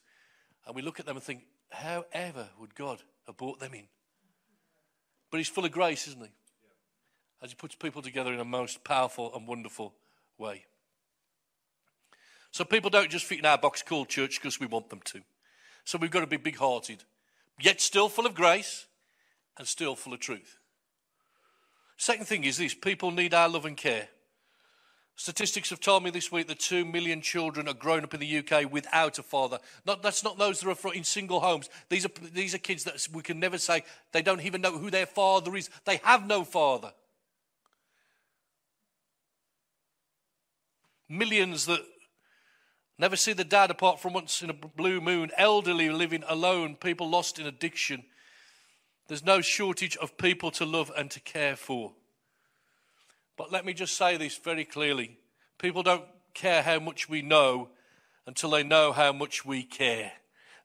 And 0.67 0.75
we 0.75 0.83
look 0.83 1.01
at 1.01 1.07
them 1.07 1.17
and 1.17 1.25
think, 1.25 1.45
however 1.71 2.49
would 2.59 2.75
God 2.75 3.03
have 3.27 3.37
brought 3.37 3.61
them 3.61 3.75
in? 3.75 3.85
But 5.31 5.39
he's 5.39 5.49
full 5.49 5.65
of 5.65 5.73
grace, 5.73 6.09
isn't 6.09 6.23
he? 6.23 6.31
As 7.43 7.51
he 7.51 7.57
puts 7.57 7.75
people 7.75 8.03
together 8.03 8.33
in 8.33 8.41
a 8.41 8.45
most 8.45 8.83
powerful 8.85 9.35
and 9.35 9.47
wonderful 9.47 9.95
way. 10.39 10.65
So 12.51 12.65
people 12.65 12.91
don't 12.91 13.11
just 13.11 13.27
fit 13.27 13.39
in 13.39 13.47
our 13.47 13.59
box 13.59 13.83
called 13.83 14.09
church 14.09 14.41
because 14.41 14.59
we 14.59 14.67
want 14.67 14.91
them 14.91 15.01
to. 15.07 15.21
So 15.85 15.99
we've 15.99 16.11
got 16.11 16.21
to 16.21 16.27
be 16.27 16.37
big 16.37 16.57
hearted, 16.57 17.05
yet 17.61 17.81
still 17.81 18.09
full 18.09 18.27
of 18.27 18.35
grace 18.35 18.87
and 19.57 19.67
still 19.67 19.95
full 19.95 20.13
of 20.13 20.21
truth. 20.21 20.59
Second 21.97 22.27
thing 22.27 22.45
is 22.45 22.59
this 22.59 22.75
people 22.75 23.11
need 23.11 23.35
our 23.35 23.49
love 23.49 23.65
and 23.65 23.77
care. 23.77 24.09
Statistics 25.17 25.71
have 25.71 25.81
told 25.81 26.05
me 26.05 26.11
this 26.11 26.31
week 26.31 26.47
that 26.47 26.61
two 26.61 26.85
million 26.85 27.21
children 27.21 27.67
are 27.67 27.75
growing 27.75 28.05
up 28.05 28.15
in 28.15 28.21
the 28.21 28.39
UK 28.39 28.71
without 28.71 29.19
a 29.19 29.23
father. 29.25 29.59
Not, 29.85 30.01
that's 30.01 30.23
not 30.23 30.39
those 30.39 30.61
that 30.61 30.85
are 30.85 30.95
in 30.95 31.03
single 31.03 31.41
homes. 31.41 31.69
These 31.89 32.07
are, 32.07 32.11
these 32.33 32.55
are 32.55 32.59
kids 32.59 32.85
that 32.85 33.09
we 33.13 33.23
can 33.23 33.41
never 33.41 33.59
say 33.59 33.83
they 34.13 34.23
don't 34.23 34.43
even 34.43 34.61
know 34.61 34.79
who 34.79 34.93
their 34.93 35.07
father 35.07 35.57
is. 35.57 35.71
They 35.87 35.97
have 36.05 36.25
no 36.25 36.45
father. 36.45 36.93
Millions 41.09 41.67
that 41.67 41.81
never 42.99 43.17
see 43.17 43.33
the 43.33 43.45
dad 43.45 43.71
apart 43.71 44.01
from 44.01 44.13
once 44.13 44.43
in 44.43 44.51
a 44.51 44.55
blue 44.55 45.01
moon, 45.01 45.31
elderly 45.37 45.89
living 45.91 46.25
alone, 46.29 46.77
people 46.77 47.09
lost 47.09 47.39
in 47.39 47.47
addiction. 47.47 48.05
There's 49.09 49.25
no 49.25 49.41
shortage 49.41 49.97
of 49.97 50.19
people 50.19 50.51
to 50.53 50.67
love 50.67 50.93
and 50.97 51.11
to 51.11 51.21
care 51.21 51.57
for. 51.57 51.93
But 53.37 53.53
let 53.53 53.65
me 53.65 53.73
just 53.73 53.97
say 53.97 54.17
this 54.17 54.37
very 54.37 54.65
clearly 54.65 55.19
people 55.59 55.83
don't 55.83 56.05
care 56.35 56.63
how 56.63 56.79
much 56.79 57.09
we 57.09 57.23
know 57.23 57.71
until 58.27 58.51
they 58.51 58.63
know 58.63 58.93
how 58.93 59.13
much 59.13 59.45
we 59.45 59.63
care. 59.63 60.13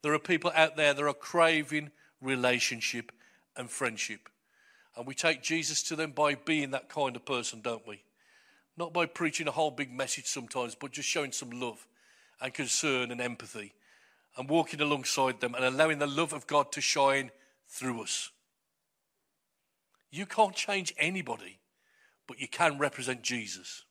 There 0.01 0.13
are 0.13 0.19
people 0.19 0.51
out 0.53 0.75
there 0.75 0.93
that 0.93 1.03
are 1.03 1.13
craving 1.13 1.91
relationship 2.21 3.11
and 3.55 3.69
friendship. 3.69 4.27
And 4.95 5.07
we 5.07 5.15
take 5.15 5.41
Jesus 5.41 5.81
to 5.83 5.95
them 5.95 6.11
by 6.11 6.35
being 6.35 6.71
that 6.71 6.89
kind 6.89 7.15
of 7.15 7.25
person, 7.25 7.61
don't 7.61 7.87
we? 7.87 8.03
Not 8.77 8.93
by 8.93 9.05
preaching 9.05 9.47
a 9.47 9.51
whole 9.51 9.71
big 9.71 9.91
message 9.91 10.25
sometimes, 10.25 10.75
but 10.75 10.91
just 10.91 11.07
showing 11.07 11.31
some 11.31 11.51
love 11.51 11.87
and 12.41 12.53
concern 12.53 13.11
and 13.11 13.21
empathy 13.21 13.73
and 14.35 14.49
walking 14.49 14.81
alongside 14.81 15.39
them 15.39 15.53
and 15.53 15.63
allowing 15.63 15.99
the 15.99 16.07
love 16.07 16.33
of 16.33 16.47
God 16.47 16.71
to 16.71 16.81
shine 16.81 17.31
through 17.67 18.01
us. 18.01 18.31
You 20.11 20.25
can't 20.25 20.55
change 20.55 20.93
anybody 20.97 21.59
but 22.27 22.39
you 22.39 22.47
can 22.47 22.77
represent 22.77 23.21
Jesus. 23.21 23.83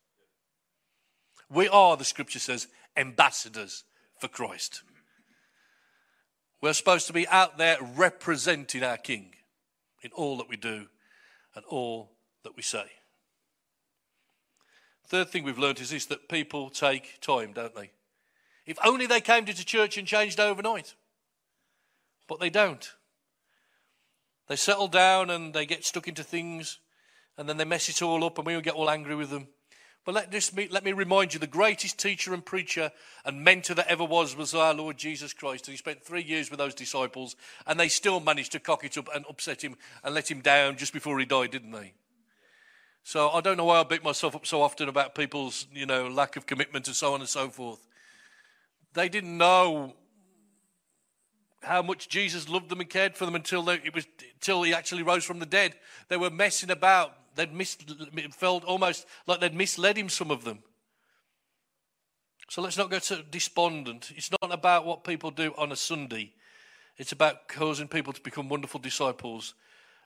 We 1.51 1.69
are, 1.69 1.97
the 1.97 2.05
scripture 2.05 2.39
says, 2.39 2.69
ambassadors 2.97 3.85
for 4.19 4.29
Christ. 4.29 4.83
We're 6.61 6.73
supposed 6.73 7.07
to 7.09 7.13
be 7.13 7.29
out 7.29 7.59
there 7.59 7.77
representing 7.97 8.83
our 8.83 8.97
King 8.97 9.35
in 10.03 10.11
all 10.13 10.39
that 10.39 10.49
we 10.49 10.57
do 10.57 10.87
and 11.55 11.65
all 11.67 12.13
that 12.45 12.57
we 12.57 12.63
say. 12.63 12.87
Third 15.05 15.29
thing 15.29 15.45
we've 15.45 15.59
learned 15.59 15.81
is 15.81 15.91
this 15.91 16.07
that 16.07 16.29
people 16.29 16.71
take 16.71 17.21
time, 17.21 17.53
don't 17.53 17.75
they? 17.75 17.91
If 18.67 18.79
only 18.85 19.07
they 19.07 19.21
came 19.21 19.45
to 19.45 19.65
church 19.65 19.99
and 19.99 20.07
changed 20.07 20.41
overnight. 20.41 20.95
But 22.29 22.41
they 22.41 22.51
don't. 22.51 22.93
They 24.49 24.57
settle 24.57 24.89
down 24.89 25.31
and 25.31 25.53
they 25.53 25.67
get 25.67 25.85
stuck 25.85 26.09
into 26.09 26.23
things 26.23 26.79
and 27.37 27.49
then 27.49 27.57
they 27.57 27.65
mess 27.65 27.89
it 27.89 28.03
all 28.03 28.25
up 28.25 28.39
and 28.39 28.47
we 28.47 28.55
all 28.55 28.61
get 28.61 28.75
all 28.75 28.91
angry 28.91 29.15
with 29.15 29.31
them. 29.31 29.49
But 30.05 30.15
let, 30.15 30.31
this, 30.33 30.53
let 30.71 30.85
me 30.85 30.93
remind 30.93 31.33
you 31.33 31.39
the 31.39 31.47
greatest 31.47 31.99
teacher 31.99 32.35
and 32.35 32.45
preacher 32.45 32.91
and 33.25 33.45
mentor 33.45 33.75
that 33.75 33.87
ever 33.87 34.05
was 34.05 34.35
was 34.35 34.53
our 34.53 34.75
Lord 34.75 34.97
Jesus 34.99 35.33
Christ. 35.33 35.69
And 35.69 35.73
he 35.73 35.77
spent 35.79 36.03
three 36.03 36.23
years 36.23 36.51
with 36.51 36.59
those 36.59 36.75
disciples, 36.75 37.37
and 37.69 37.79
they 37.79 37.89
still 37.89 38.19
managed 38.19 38.53
to 38.53 38.61
cock 38.61 38.85
it 38.85 38.99
up 38.99 39.09
and 39.15 39.25
upset 39.29 39.63
him 39.63 39.77
and 40.03 40.13
let 40.13 40.29
him 40.29 40.41
down 40.41 40.77
just 40.77 40.93
before 40.93 41.21
he 41.21 41.25
died, 41.25 41.53
didn't 41.53 41.71
they? 41.71 41.93
So 43.05 43.31
I 43.31 43.41
don't 43.41 43.57
know 43.57 43.65
why 43.65 43.81
I 43.81 43.83
beat 43.83 44.05
myself 44.05 44.37
up 44.37 44.47
so 44.47 44.63
often 44.63 44.89
about 44.89 45.15
people's, 45.15 45.67
you 45.73 45.87
know, 45.87 46.09
lack 46.09 46.37
of 46.37 46.47
commitment 46.47 46.87
and 46.87 46.97
so 46.97 47.15
on 47.15 47.21
and 47.21 47.29
so 47.29 47.49
forth. 47.49 47.81
They 48.95 49.09
didn't 49.09 49.37
know 49.37 49.95
how 51.63 51.83
much 51.83 52.09
Jesus 52.09 52.49
loved 52.49 52.69
them 52.69 52.81
and 52.81 52.89
cared 52.89 53.17
for 53.17 53.25
them 53.25 53.35
until 53.35 53.63
they, 53.63 53.75
it 53.75 53.95
was 53.95 54.07
until 54.35 54.63
he 54.63 54.75
actually 54.75 55.03
rose 55.03 55.25
from 55.25 55.39
the 55.39 55.47
dead. 55.47 55.75
They 56.09 56.17
were 56.17 56.31
messing 56.31 56.71
about, 56.71 57.15
they'd 57.35 57.53
mis- 57.53 57.77
felt 58.33 58.65
almost 58.65 59.07
like 59.27 59.41
they'd 59.41 59.55
misled 59.55 59.97
him, 59.97 60.09
some 60.09 60.31
of 60.31 60.45
them. 60.45 60.61
So 62.49 62.63
let's 62.63 62.77
not 62.77 62.91
get 62.91 63.05
so 63.05 63.23
despondent. 63.31 64.13
It's 64.17 64.31
not 64.31 64.53
about 64.53 64.85
what 64.85 65.05
people 65.05 65.31
do 65.31 65.55
on 65.57 65.73
a 65.73 65.77
Sunday, 65.77 66.33
it's 66.99 67.13
about 67.13 67.49
causing 67.49 67.89
people 67.89 68.13
to 68.13 68.21
become 68.21 68.49
wonderful 68.49 68.81
disciples 68.81 69.55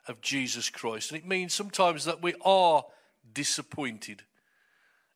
of 0.09 0.21
Jesus 0.21 0.71
Christ. 0.71 1.11
And 1.11 1.21
it 1.21 1.27
means 1.27 1.55
sometimes 1.55 2.05
that 2.05 2.23
we 2.23 2.35
are 2.45 2.85
disappointed. 3.33 4.23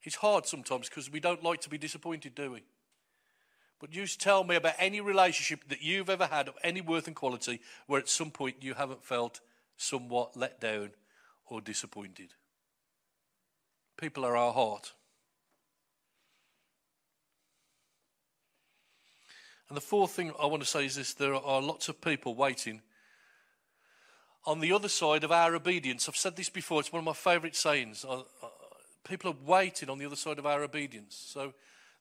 It's 0.03 0.17
hard 0.17 0.47
sometimes 0.47 0.89
because 0.89 1.11
we 1.11 1.21
don't 1.21 1.45
like 1.45 1.61
to 1.63 1.71
be 1.71 1.79
disappointed, 1.79 2.35
do 2.35 2.53
we? 2.53 2.63
But 3.81 3.95
you 3.95 4.07
tell 4.07 4.45
me 4.45 4.57
about 4.57 4.75
any 4.79 5.01
relationship 5.01 5.69
that 5.69 5.83
you've 5.83 6.11
ever 6.11 6.27
had 6.27 6.49
of 6.49 6.55
any 6.63 6.81
worth 6.81 7.07
and 7.07 7.17
quality 7.17 7.61
where 7.87 8.01
at 8.01 8.09
some 8.09 8.31
point 8.31 8.57
you 8.61 8.75
haven't 8.75 9.05
felt 9.05 9.41
somewhat 9.77 10.37
let 10.37 10.61
down 10.61 10.91
or 11.47 11.61
disappointed. 11.61 12.35
People 13.97 14.25
are 14.25 14.37
our 14.37 14.53
heart. 14.53 14.93
And 19.69 19.77
the 19.77 19.83
fourth 19.83 20.11
thing 20.11 20.33
I 20.41 20.47
want 20.47 20.63
to 20.63 20.69
say 20.69 20.85
is 20.85 20.97
this 20.97 21.15
there 21.15 21.35
are 21.35 21.63
lots 21.63 21.89
of 21.89 22.01
people 22.01 22.35
waiting 22.35 22.83
on 24.47 24.61
the 24.61 24.73
other 24.73 24.89
side 24.89 25.25
of 25.25 25.33
our 25.33 25.55
obedience. 25.55 26.09
I've 26.09 26.17
said 26.17 26.37
this 26.37 26.49
before, 26.49 26.81
it's 26.81 26.93
one 26.93 27.01
of 27.01 27.05
my 27.05 27.13
favourite 27.13 27.57
sayings. 27.57 28.05
Uh, 28.09 28.21
uh, 28.21 28.49
people 29.05 29.33
are 29.33 29.37
waiting 29.47 29.91
on 29.91 29.99
the 29.99 30.07
other 30.07 30.17
side 30.17 30.39
of 30.39 30.47
our 30.47 30.63
obedience. 30.63 31.23
So 31.29 31.53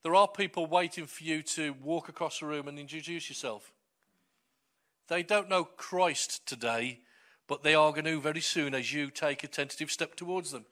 there 0.03 0.15
are 0.15 0.27
people 0.27 0.65
waiting 0.65 1.05
for 1.05 1.23
you 1.23 1.41
to 1.43 1.75
walk 1.83 2.07
across 2.07 2.39
the 2.39 2.45
room 2.45 2.67
and 2.67 2.79
introduce 2.79 3.29
yourself. 3.29 3.73
They 5.09 5.23
don't 5.23 5.49
know 5.49 5.63
Christ 5.63 6.47
today, 6.47 6.99
but 7.47 7.63
they 7.63 7.75
are 7.75 7.91
going 7.91 8.05
to 8.05 8.21
very 8.21 8.41
soon 8.41 8.73
as 8.73 8.93
you 8.93 9.09
take 9.09 9.43
a 9.43 9.47
tentative 9.47 9.91
step 9.91 10.15
towards 10.15 10.51
them. 10.51 10.65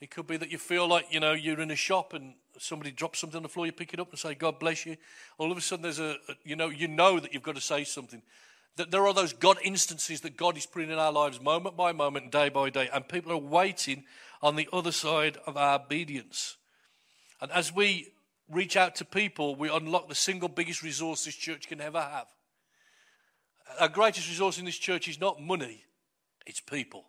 It 0.00 0.10
could 0.10 0.26
be 0.26 0.36
that 0.36 0.50
you 0.50 0.58
feel 0.58 0.86
like, 0.86 1.06
you 1.10 1.20
know, 1.20 1.32
you're 1.32 1.60
in 1.60 1.70
a 1.70 1.76
shop 1.76 2.12
and 2.12 2.34
somebody 2.58 2.90
drops 2.90 3.20
something 3.20 3.36
on 3.36 3.42
the 3.42 3.48
floor, 3.48 3.66
you 3.66 3.72
pick 3.72 3.94
it 3.94 4.00
up 4.00 4.10
and 4.10 4.18
say, 4.18 4.34
God 4.34 4.58
bless 4.58 4.84
you. 4.84 4.96
All 5.38 5.50
of 5.50 5.58
a 5.58 5.60
sudden, 5.60 5.82
there's 5.82 6.00
a, 6.00 6.16
you 6.44 6.56
know, 6.56 6.68
you 6.68 6.88
know 6.88 7.18
that 7.20 7.32
you've 7.32 7.42
got 7.42 7.54
to 7.54 7.60
say 7.60 7.84
something. 7.84 8.22
That 8.76 8.90
there 8.90 9.06
are 9.06 9.14
those 9.14 9.32
God 9.32 9.58
instances 9.62 10.20
that 10.20 10.36
God 10.36 10.56
is 10.56 10.66
putting 10.66 10.90
in 10.90 10.98
our 10.98 11.12
lives 11.12 11.40
moment 11.40 11.76
by 11.76 11.92
moment, 11.92 12.30
day 12.30 12.48
by 12.48 12.70
day, 12.70 12.88
and 12.92 13.08
people 13.08 13.32
are 13.32 13.36
waiting 13.36 14.04
on 14.42 14.56
the 14.56 14.68
other 14.72 14.92
side 14.92 15.38
of 15.46 15.56
our 15.56 15.80
obedience. 15.80 16.56
And 17.40 17.50
as 17.50 17.74
we 17.74 18.12
reach 18.48 18.76
out 18.76 18.94
to 18.96 19.04
people, 19.04 19.54
we 19.56 19.68
unlock 19.68 20.08
the 20.08 20.14
single 20.14 20.48
biggest 20.48 20.82
resource 20.82 21.24
this 21.24 21.34
church 21.34 21.68
can 21.68 21.80
ever 21.80 22.00
have. 22.00 22.26
Our 23.78 23.88
greatest 23.88 24.28
resource 24.28 24.58
in 24.58 24.64
this 24.64 24.78
church 24.78 25.08
is 25.08 25.20
not 25.20 25.42
money, 25.42 25.84
it's 26.46 26.60
people. 26.60 27.04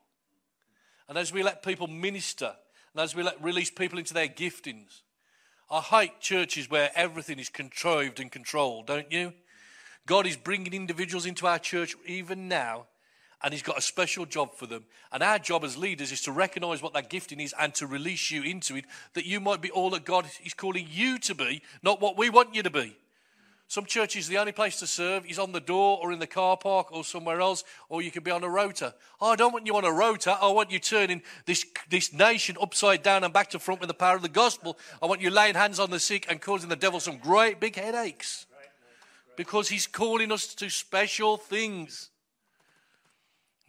And 1.07 1.17
as 1.17 1.31
we 1.31 1.41
let 1.41 1.63
people 1.63 1.87
minister, 1.87 2.53
and 2.93 3.01
as 3.01 3.15
we 3.15 3.23
let 3.23 3.41
release 3.41 3.69
people 3.69 3.97
into 3.97 4.13
their 4.13 4.27
giftings, 4.27 5.01
I 5.71 5.81
hate 5.81 6.19
churches 6.19 6.69
where 6.69 6.91
everything 6.95 7.39
is 7.39 7.49
contrived 7.49 8.19
and 8.19 8.31
controlled, 8.31 8.87
don't 8.87 9.11
you? 9.11 9.33
God 10.09 10.25
is 10.25 10.37
bringing 10.37 10.73
individuals 10.73 11.27
into 11.27 11.45
our 11.45 11.59
church 11.59 11.95
even 12.03 12.47
now, 12.47 12.87
and 13.43 13.53
He's 13.53 13.61
got 13.61 13.77
a 13.77 13.81
special 13.81 14.25
job 14.25 14.55
for 14.55 14.65
them. 14.65 14.85
And 15.11 15.21
our 15.21 15.37
job 15.37 15.63
as 15.63 15.77
leaders 15.77 16.11
is 16.11 16.23
to 16.23 16.31
recognize 16.31 16.81
what 16.81 16.93
that 16.93 17.11
gifting 17.11 17.39
is 17.39 17.53
and 17.59 17.75
to 17.75 17.85
release 17.85 18.31
you 18.31 18.41
into 18.41 18.75
it, 18.75 18.85
that 19.13 19.27
you 19.27 19.39
might 19.39 19.61
be 19.61 19.69
all 19.69 19.91
that 19.91 20.05
God 20.05 20.25
is 20.43 20.55
calling 20.55 20.87
you 20.89 21.19
to 21.19 21.35
be, 21.35 21.61
not 21.83 22.01
what 22.01 22.17
we 22.17 22.31
want 22.31 22.55
you 22.55 22.63
to 22.63 22.71
be. 22.71 22.97
Some 23.67 23.85
churches, 23.85 24.27
the 24.27 24.39
only 24.39 24.51
place 24.51 24.79
to 24.79 24.87
serve 24.87 25.27
is 25.27 25.37
on 25.37 25.51
the 25.51 25.59
door 25.59 25.99
or 26.01 26.11
in 26.11 26.17
the 26.17 26.25
car 26.25 26.57
park 26.57 26.91
or 26.91 27.03
somewhere 27.03 27.39
else, 27.39 27.63
or 27.87 28.01
you 28.01 28.09
could 28.09 28.23
be 28.23 28.31
on 28.31 28.43
a 28.43 28.49
rota. 28.49 28.95
Oh, 29.21 29.33
I 29.33 29.35
don't 29.35 29.53
want 29.53 29.67
you 29.67 29.75
on 29.75 29.85
a 29.85 29.91
rota. 29.91 30.39
I 30.41 30.47
want 30.47 30.71
you 30.71 30.79
turning 30.79 31.21
this, 31.45 31.67
this 31.87 32.11
nation 32.11 32.57
upside 32.59 33.03
down 33.03 33.23
and 33.23 33.31
back 33.31 33.51
to 33.51 33.59
front 33.59 33.79
with 33.79 33.89
the 33.89 33.93
power 33.93 34.15
of 34.15 34.23
the 34.23 34.27
gospel. 34.27 34.79
I 35.03 35.05
want 35.05 35.21
you 35.21 35.29
laying 35.29 35.53
hands 35.53 35.79
on 35.79 35.91
the 35.91 35.99
sick 35.99 36.25
and 36.27 36.41
causing 36.41 36.67
the 36.67 36.75
devil 36.75 36.99
some 36.99 37.19
great 37.19 37.59
big 37.59 37.75
headaches. 37.75 38.47
Because 39.39 39.69
He's 39.69 39.87
calling 39.87 40.33
us 40.33 40.53
to 40.55 40.69
special 40.69 41.37
things. 41.37 42.09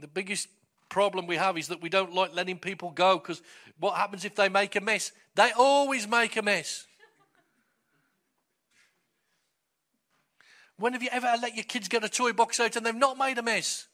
The 0.01 0.09
biggest 0.09 0.49
problem 0.89 1.29
we 1.29 1.37
have 1.37 1.57
is 1.57 1.69
that 1.69 1.81
we 1.81 1.89
don't 1.89 2.13
like 2.13 2.35
letting 2.35 2.59
people 2.59 2.91
go 2.91 3.19
because 3.19 3.41
what 3.79 3.95
happens 3.95 4.25
if 4.25 4.35
they 4.35 4.49
make 4.49 4.75
a 4.75 4.81
mess? 4.81 5.13
They 5.37 5.53
always 5.57 6.09
make 6.09 6.37
a 6.37 6.43
mess. 6.43 6.89
When 10.77 10.93
have 10.95 11.05
you 11.05 11.11
ever 11.13 11.35
let 11.41 11.55
your 11.55 11.63
kids 11.63 11.87
get 11.87 12.03
a 12.03 12.09
toy 12.09 12.33
box 12.33 12.59
out 12.59 12.75
and 12.75 12.85
they've 12.85 12.93
not 12.93 13.17
made 13.17 13.39
a 13.39 13.43
mess? 13.43 13.87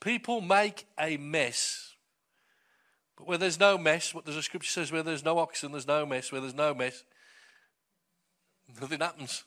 People 0.00 0.40
make 0.40 0.86
a 0.98 1.18
mess. 1.18 1.96
But 3.18 3.26
where 3.26 3.36
there's 3.36 3.60
no 3.60 3.76
mess, 3.76 4.14
what 4.14 4.24
the 4.24 4.42
scripture 4.42 4.70
says, 4.70 4.90
where 4.90 5.02
there's 5.02 5.22
no 5.22 5.38
oxen, 5.38 5.70
there's 5.70 5.86
no 5.86 6.06
mess. 6.06 6.32
Where 6.32 6.40
there's 6.40 6.54
no 6.54 6.72
mess, 6.72 7.04
nothing 8.80 9.00
happens. 9.00 9.44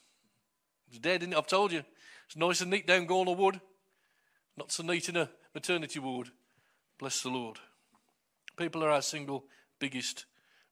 It's 0.91 0.99
dead, 0.99 1.21
isn't 1.21 1.31
it? 1.31 1.37
I've 1.37 1.47
told 1.47 1.71
you. 1.71 1.85
It's 2.27 2.35
nice 2.35 2.59
and 2.59 2.69
neat 2.69 2.85
down 2.85 3.07
Gornal 3.07 3.37
Wood. 3.37 3.61
Not 4.57 4.73
so 4.73 4.83
neat 4.83 5.07
in 5.07 5.15
a 5.15 5.29
maternity 5.55 5.99
ward. 5.99 6.29
Bless 6.99 7.23
the 7.23 7.29
Lord. 7.29 7.59
People 8.57 8.83
are 8.83 8.89
our 8.89 9.01
single 9.01 9.45
biggest 9.79 10.25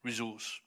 resource. 0.03 0.59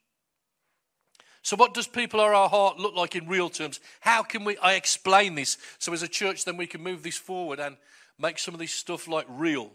So, 1.42 1.54
what 1.56 1.74
does 1.74 1.86
people 1.86 2.18
are 2.18 2.32
our 2.32 2.48
heart 2.48 2.78
look 2.78 2.94
like 2.94 3.14
in 3.14 3.28
real 3.28 3.50
terms? 3.50 3.78
How 4.00 4.22
can 4.22 4.42
we? 4.44 4.56
I 4.56 4.74
explain 4.74 5.34
this 5.34 5.58
so 5.78 5.92
as 5.92 6.02
a 6.02 6.08
church, 6.08 6.46
then 6.46 6.56
we 6.56 6.66
can 6.66 6.82
move 6.82 7.02
this 7.02 7.18
forward 7.18 7.60
and 7.60 7.76
make 8.18 8.38
some 8.38 8.54
of 8.54 8.60
this 8.60 8.72
stuff 8.72 9.06
like 9.06 9.26
real. 9.28 9.70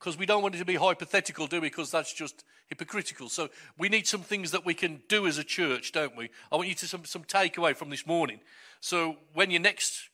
Because 0.00 0.16
we 0.16 0.24
don't 0.24 0.42
want 0.42 0.54
it 0.54 0.58
to 0.58 0.64
be 0.64 0.76
hypothetical, 0.76 1.46
do 1.46 1.60
we? 1.60 1.68
Because 1.68 1.90
that's 1.90 2.14
just 2.14 2.42
hypocritical. 2.68 3.28
So 3.28 3.50
we 3.76 3.90
need 3.90 4.06
some 4.06 4.22
things 4.22 4.50
that 4.52 4.64
we 4.64 4.72
can 4.72 5.02
do 5.08 5.26
as 5.26 5.36
a 5.36 5.44
church, 5.44 5.92
don't 5.92 6.16
we? 6.16 6.30
I 6.50 6.56
want 6.56 6.68
you 6.68 6.74
to 6.76 6.88
some 6.88 7.04
some 7.04 7.22
takeaway 7.22 7.76
from 7.76 7.90
this 7.90 8.06
morning. 8.06 8.40
So 8.80 9.18
when 9.34 9.50
you're 9.50 9.60
next 9.60 10.08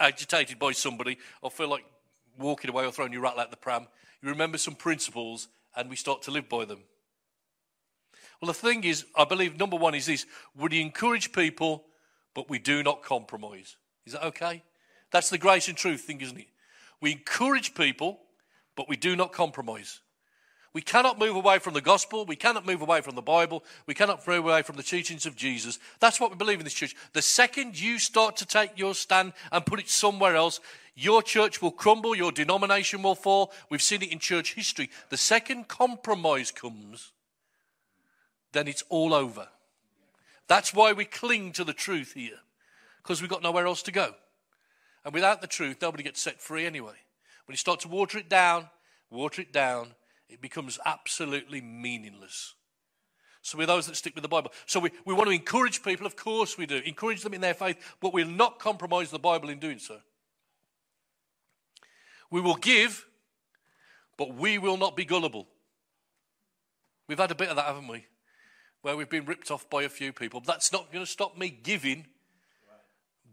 agitated 0.00 0.58
by 0.58 0.72
somebody, 0.72 1.18
or 1.42 1.50
feel 1.50 1.68
like 1.68 1.84
walking 2.38 2.70
away 2.70 2.86
or 2.86 2.90
throwing 2.90 3.12
your 3.12 3.20
rattle 3.20 3.40
out 3.40 3.50
the 3.50 3.58
pram, 3.58 3.86
you 4.22 4.30
remember 4.30 4.56
some 4.56 4.74
principles, 4.74 5.48
and 5.76 5.90
we 5.90 5.96
start 5.96 6.22
to 6.22 6.30
live 6.30 6.48
by 6.48 6.64
them. 6.64 6.80
Well, 8.40 8.46
the 8.46 8.54
thing 8.54 8.84
is, 8.84 9.04
I 9.14 9.26
believe 9.26 9.58
number 9.58 9.76
one 9.76 9.94
is 9.94 10.06
this 10.06 10.24
we 10.56 10.80
encourage 10.80 11.32
people, 11.32 11.84
but 12.32 12.48
we 12.48 12.58
do 12.58 12.82
not 12.82 13.02
compromise. 13.02 13.76
Is 14.06 14.14
that 14.14 14.24
okay? 14.24 14.62
That's 15.10 15.28
the 15.28 15.38
grace 15.38 15.68
and 15.68 15.76
truth 15.76 16.00
thing, 16.00 16.22
isn't 16.22 16.38
it? 16.38 16.48
We 17.02 17.12
encourage 17.12 17.74
people, 17.74 18.20
but 18.78 18.88
we 18.88 18.96
do 18.96 19.16
not 19.16 19.32
compromise. 19.32 19.98
We 20.72 20.82
cannot 20.82 21.18
move 21.18 21.34
away 21.34 21.58
from 21.58 21.74
the 21.74 21.80
gospel. 21.80 22.24
We 22.24 22.36
cannot 22.36 22.64
move 22.64 22.80
away 22.80 23.00
from 23.00 23.16
the 23.16 23.22
Bible. 23.22 23.64
We 23.86 23.94
cannot 23.94 24.24
move 24.24 24.44
away 24.44 24.62
from 24.62 24.76
the 24.76 24.84
teachings 24.84 25.26
of 25.26 25.34
Jesus. 25.34 25.80
That's 25.98 26.20
what 26.20 26.30
we 26.30 26.36
believe 26.36 26.60
in 26.60 26.64
this 26.64 26.74
church. 26.74 26.94
The 27.12 27.20
second 27.20 27.80
you 27.80 27.98
start 27.98 28.36
to 28.36 28.46
take 28.46 28.78
your 28.78 28.94
stand 28.94 29.32
and 29.50 29.66
put 29.66 29.80
it 29.80 29.88
somewhere 29.88 30.36
else, 30.36 30.60
your 30.94 31.24
church 31.24 31.60
will 31.60 31.72
crumble, 31.72 32.14
your 32.14 32.30
denomination 32.30 33.02
will 33.02 33.16
fall. 33.16 33.50
We've 33.68 33.82
seen 33.82 34.02
it 34.02 34.12
in 34.12 34.20
church 34.20 34.54
history. 34.54 34.90
The 35.08 35.16
second 35.16 35.66
compromise 35.66 36.52
comes, 36.52 37.10
then 38.52 38.68
it's 38.68 38.84
all 38.90 39.12
over. 39.12 39.48
That's 40.46 40.72
why 40.72 40.92
we 40.92 41.04
cling 41.04 41.50
to 41.54 41.64
the 41.64 41.72
truth 41.72 42.12
here, 42.12 42.38
because 43.02 43.20
we've 43.20 43.28
got 43.28 43.42
nowhere 43.42 43.66
else 43.66 43.82
to 43.82 43.92
go. 43.92 44.14
And 45.04 45.12
without 45.12 45.40
the 45.40 45.48
truth, 45.48 45.78
nobody 45.82 46.04
gets 46.04 46.22
set 46.22 46.40
free 46.40 46.64
anyway. 46.64 46.94
When 47.48 47.54
you 47.54 47.56
start 47.56 47.80
to 47.80 47.88
water 47.88 48.18
it 48.18 48.28
down, 48.28 48.68
water 49.10 49.42
it 49.42 49.52
down, 49.52 49.94
it 50.28 50.40
becomes 50.40 50.78
absolutely 50.84 51.60
meaningless. 51.60 52.54
So 53.42 53.56
we're 53.56 53.66
those 53.66 53.86
that 53.86 53.96
stick 53.96 54.14
with 54.14 54.22
the 54.22 54.28
Bible. 54.28 54.52
So 54.66 54.78
we, 54.78 54.90
we 55.04 55.14
want 55.14 55.28
to 55.28 55.34
encourage 55.34 55.82
people, 55.82 56.06
of 56.06 56.14
course 56.14 56.56
we 56.56 56.66
do, 56.66 56.76
encourage 56.84 57.22
them 57.22 57.34
in 57.34 57.40
their 57.40 57.54
faith, 57.54 57.96
but 58.00 58.12
we'll 58.12 58.28
not 58.28 58.60
compromise 58.60 59.10
the 59.10 59.18
Bible 59.18 59.48
in 59.48 59.58
doing 59.58 59.78
so. 59.78 59.98
We 62.30 62.40
will 62.40 62.56
give, 62.56 63.06
but 64.16 64.34
we 64.34 64.58
will 64.58 64.76
not 64.76 64.96
be 64.96 65.06
gullible. 65.06 65.48
We've 67.08 67.18
had 67.18 67.30
a 67.30 67.34
bit 67.34 67.48
of 67.48 67.56
that, 67.56 67.64
haven't 67.64 67.88
we? 67.88 68.04
where 68.82 68.96
we've 68.96 69.08
been 69.08 69.24
ripped 69.24 69.50
off 69.50 69.68
by 69.68 69.82
a 69.82 69.88
few 69.88 70.12
people. 70.12 70.40
That's 70.40 70.72
not 70.72 70.92
going 70.92 71.04
to 71.04 71.10
stop 71.10 71.36
me 71.36 71.48
giving, 71.50 72.06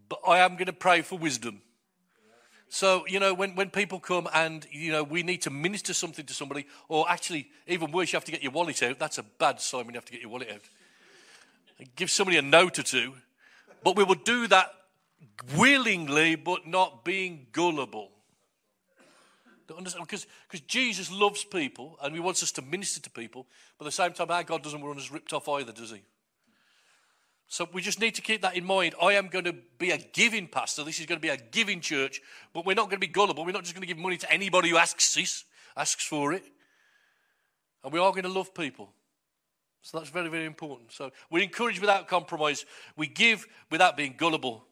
but 0.08 0.18
I 0.26 0.38
am 0.38 0.54
going 0.54 0.66
to 0.66 0.72
pray 0.72 1.02
for 1.02 1.18
wisdom. 1.18 1.62
So, 2.68 3.06
you 3.06 3.20
know, 3.20 3.32
when, 3.32 3.54
when 3.54 3.70
people 3.70 4.00
come 4.00 4.28
and, 4.34 4.66
you 4.70 4.90
know, 4.90 5.04
we 5.04 5.22
need 5.22 5.42
to 5.42 5.50
minister 5.50 5.94
something 5.94 6.26
to 6.26 6.34
somebody, 6.34 6.66
or 6.88 7.08
actually, 7.08 7.48
even 7.66 7.92
worse, 7.92 8.12
you 8.12 8.16
have 8.16 8.24
to 8.24 8.32
get 8.32 8.42
your 8.42 8.52
wallet 8.52 8.82
out. 8.82 8.98
That's 8.98 9.18
a 9.18 9.22
bad 9.22 9.60
sign 9.60 9.86
when 9.86 9.94
you 9.94 9.98
have 9.98 10.04
to 10.06 10.12
get 10.12 10.20
your 10.20 10.30
wallet 10.30 10.50
out. 10.52 11.86
Give 11.94 12.10
somebody 12.10 12.38
a 12.38 12.42
note 12.42 12.78
or 12.78 12.82
two, 12.82 13.14
but 13.84 13.96
we 13.96 14.04
will 14.04 14.16
do 14.16 14.46
that 14.48 14.72
willingly, 15.56 16.34
but 16.34 16.66
not 16.66 17.04
being 17.04 17.46
gullible. 17.52 18.10
Because 19.66 20.26
Jesus 20.66 21.10
loves 21.10 21.44
people 21.44 21.98
and 22.02 22.14
he 22.14 22.20
wants 22.20 22.42
us 22.42 22.52
to 22.52 22.62
minister 22.62 23.00
to 23.00 23.10
people, 23.10 23.46
but 23.78 23.84
at 23.84 23.88
the 23.88 23.92
same 23.92 24.12
time, 24.12 24.30
our 24.30 24.44
God 24.44 24.62
doesn't 24.62 24.80
want 24.80 24.98
us 24.98 25.10
ripped 25.10 25.32
off 25.32 25.48
either, 25.48 25.72
does 25.72 25.90
he? 25.90 26.02
So 27.48 27.68
we 27.72 27.80
just 27.80 28.00
need 28.00 28.14
to 28.16 28.22
keep 28.22 28.42
that 28.42 28.56
in 28.56 28.64
mind. 28.64 28.94
I 29.00 29.12
am 29.12 29.28
going 29.28 29.44
to 29.44 29.54
be 29.78 29.90
a 29.92 29.98
giving 29.98 30.48
pastor. 30.48 30.82
This 30.82 30.98
is 30.98 31.06
going 31.06 31.18
to 31.18 31.22
be 31.22 31.28
a 31.28 31.36
giving 31.36 31.80
church, 31.80 32.20
but 32.52 32.66
we're 32.66 32.74
not 32.74 32.90
going 32.90 33.00
to 33.00 33.06
be 33.06 33.12
gullible. 33.12 33.44
We're 33.44 33.52
not 33.52 33.62
just 33.62 33.74
going 33.74 33.86
to 33.86 33.86
give 33.86 33.98
money 33.98 34.16
to 34.16 34.32
anybody 34.32 34.70
who 34.70 34.76
asks 34.76 35.14
this, 35.14 35.44
asks 35.76 36.04
for 36.04 36.32
it. 36.32 36.44
And 37.84 37.92
we 37.92 38.00
are 38.00 38.10
going 38.10 38.24
to 38.24 38.28
love 38.28 38.52
people. 38.52 38.92
So 39.82 39.98
that's 39.98 40.10
very, 40.10 40.28
very 40.28 40.46
important. 40.46 40.92
So 40.92 41.12
we 41.30 41.44
encourage 41.44 41.80
without 41.80 42.08
compromise. 42.08 42.64
We 42.96 43.06
give 43.06 43.46
without 43.70 43.96
being 43.96 44.16
gullible. 44.16 44.64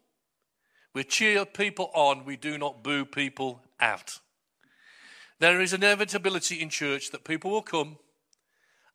We 0.92 1.04
cheer 1.04 1.44
people 1.44 1.90
on. 1.94 2.24
We 2.24 2.37
do 2.37 2.58
not 2.58 2.82
boo 2.82 3.04
people 3.04 3.62
out. 3.78 4.18
There 5.38 5.60
is 5.60 5.72
an 5.72 5.84
inevitability 5.84 6.60
in 6.60 6.70
church 6.70 7.12
that 7.12 7.22
people 7.22 7.52
will 7.52 7.62
come 7.62 7.98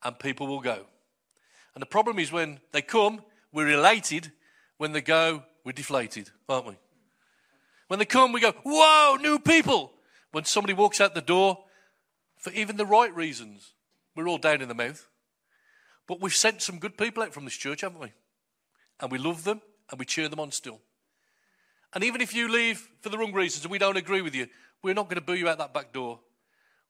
and 0.04 0.20
people 0.20 0.48
will 0.48 0.60
go. 0.60 0.86
And 1.74 1.82
the 1.82 1.86
problem 1.86 2.20
is 2.20 2.32
when 2.32 2.60
they 2.74 2.82
come, 2.82 3.22
we're 3.52 3.70
elated. 3.70 4.32
When 4.78 4.94
they 4.94 5.02
go, 5.02 5.44
we're 5.66 5.74
deflated, 5.74 6.30
aren't 6.48 6.68
we? 6.68 6.78
When 7.88 8.00
they 8.00 8.06
come, 8.06 8.32
we 8.32 8.40
go, 8.40 8.54
whoa, 8.64 9.18
new 9.20 9.40
people. 9.40 9.92
When 10.32 10.46
somebody 10.46 10.74
walks 10.74 11.02
out 11.02 11.16
the 11.16 11.22
door, 11.22 11.66
for 12.38 12.52
even 12.54 12.78
the 12.78 12.86
right 12.86 13.14
reasons, 13.14 13.74
we're 14.16 14.28
all 14.28 14.38
down 14.38 14.62
in 14.62 14.70
the 14.70 14.76
mouth. 14.76 15.08
But 16.08 16.22
we've 16.22 16.34
sent 16.34 16.62
some 16.62 16.80
good 16.80 16.98
people 16.98 17.24
out 17.24 17.34
from 17.34 17.46
this 17.46 17.56
church, 17.56 17.82
haven't 17.82 18.00
we? 18.00 18.14
And 19.00 19.12
we 19.12 19.18
love 19.18 19.44
them 19.44 19.62
and 19.90 20.00
we 20.00 20.06
cheer 20.06 20.28
them 20.28 20.40
on 20.40 20.52
still. 20.52 20.80
And 21.94 22.04
even 22.04 22.22
if 22.22 22.34
you 22.34 22.48
leave 22.48 22.88
for 23.02 23.10
the 23.10 23.18
wrong 23.18 23.34
reasons 23.34 23.66
and 23.66 23.72
we 23.72 23.78
don't 23.78 23.98
agree 23.98 24.22
with 24.22 24.36
you, 24.36 24.48
we're 24.82 24.94
not 24.94 25.06
going 25.06 25.16
to 25.16 25.26
boo 25.26 25.36
you 25.36 25.50
out 25.50 25.58
that 25.58 25.74
back 25.74 25.92
door. 25.92 26.20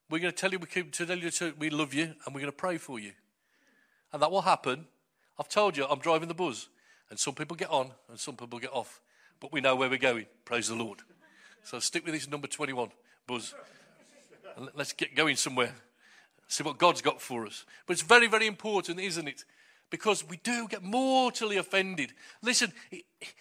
We're 0.08 0.18
going 0.18 0.32
to 0.32 0.36
tell 0.36 0.52
you 0.52 0.58
we, 0.58 0.66
keep, 0.66 0.92
tell 0.92 1.16
you 1.16 1.54
we 1.58 1.70
love 1.70 1.94
you 1.94 2.04
and 2.04 2.34
we're 2.34 2.40
going 2.40 2.46
to 2.46 2.52
pray 2.52 2.78
for 2.78 2.98
you. 2.98 3.12
And 4.12 4.20
that 4.22 4.30
will 4.30 4.42
happen. 4.42 4.86
I've 5.40 5.48
told 5.48 5.74
you, 5.74 5.86
I'm 5.86 6.00
driving 6.00 6.28
the 6.28 6.34
bus. 6.34 6.68
And 7.08 7.18
some 7.18 7.34
people 7.34 7.56
get 7.56 7.70
on 7.70 7.90
and 8.10 8.20
some 8.20 8.36
people 8.36 8.58
get 8.58 8.72
off. 8.72 9.00
But 9.40 9.52
we 9.52 9.62
know 9.62 9.74
where 9.74 9.88
we're 9.88 9.96
going. 9.96 10.26
Praise 10.44 10.68
the 10.68 10.74
Lord. 10.74 11.00
So 11.64 11.80
stick 11.80 12.04
with 12.04 12.12
this 12.12 12.28
number 12.28 12.46
21 12.46 12.90
buzz. 13.26 13.54
And 14.56 14.68
let's 14.76 14.92
get 14.92 15.16
going 15.16 15.36
somewhere. 15.36 15.74
See 16.46 16.62
what 16.62 16.76
God's 16.76 17.00
got 17.00 17.22
for 17.22 17.46
us. 17.46 17.64
But 17.86 17.94
it's 17.94 18.02
very, 18.02 18.26
very 18.26 18.46
important, 18.46 19.00
isn't 19.00 19.26
it? 19.26 19.44
Because 19.88 20.28
we 20.28 20.36
do 20.36 20.68
get 20.68 20.82
mortally 20.82 21.56
offended. 21.56 22.12
Listen, 22.42 22.72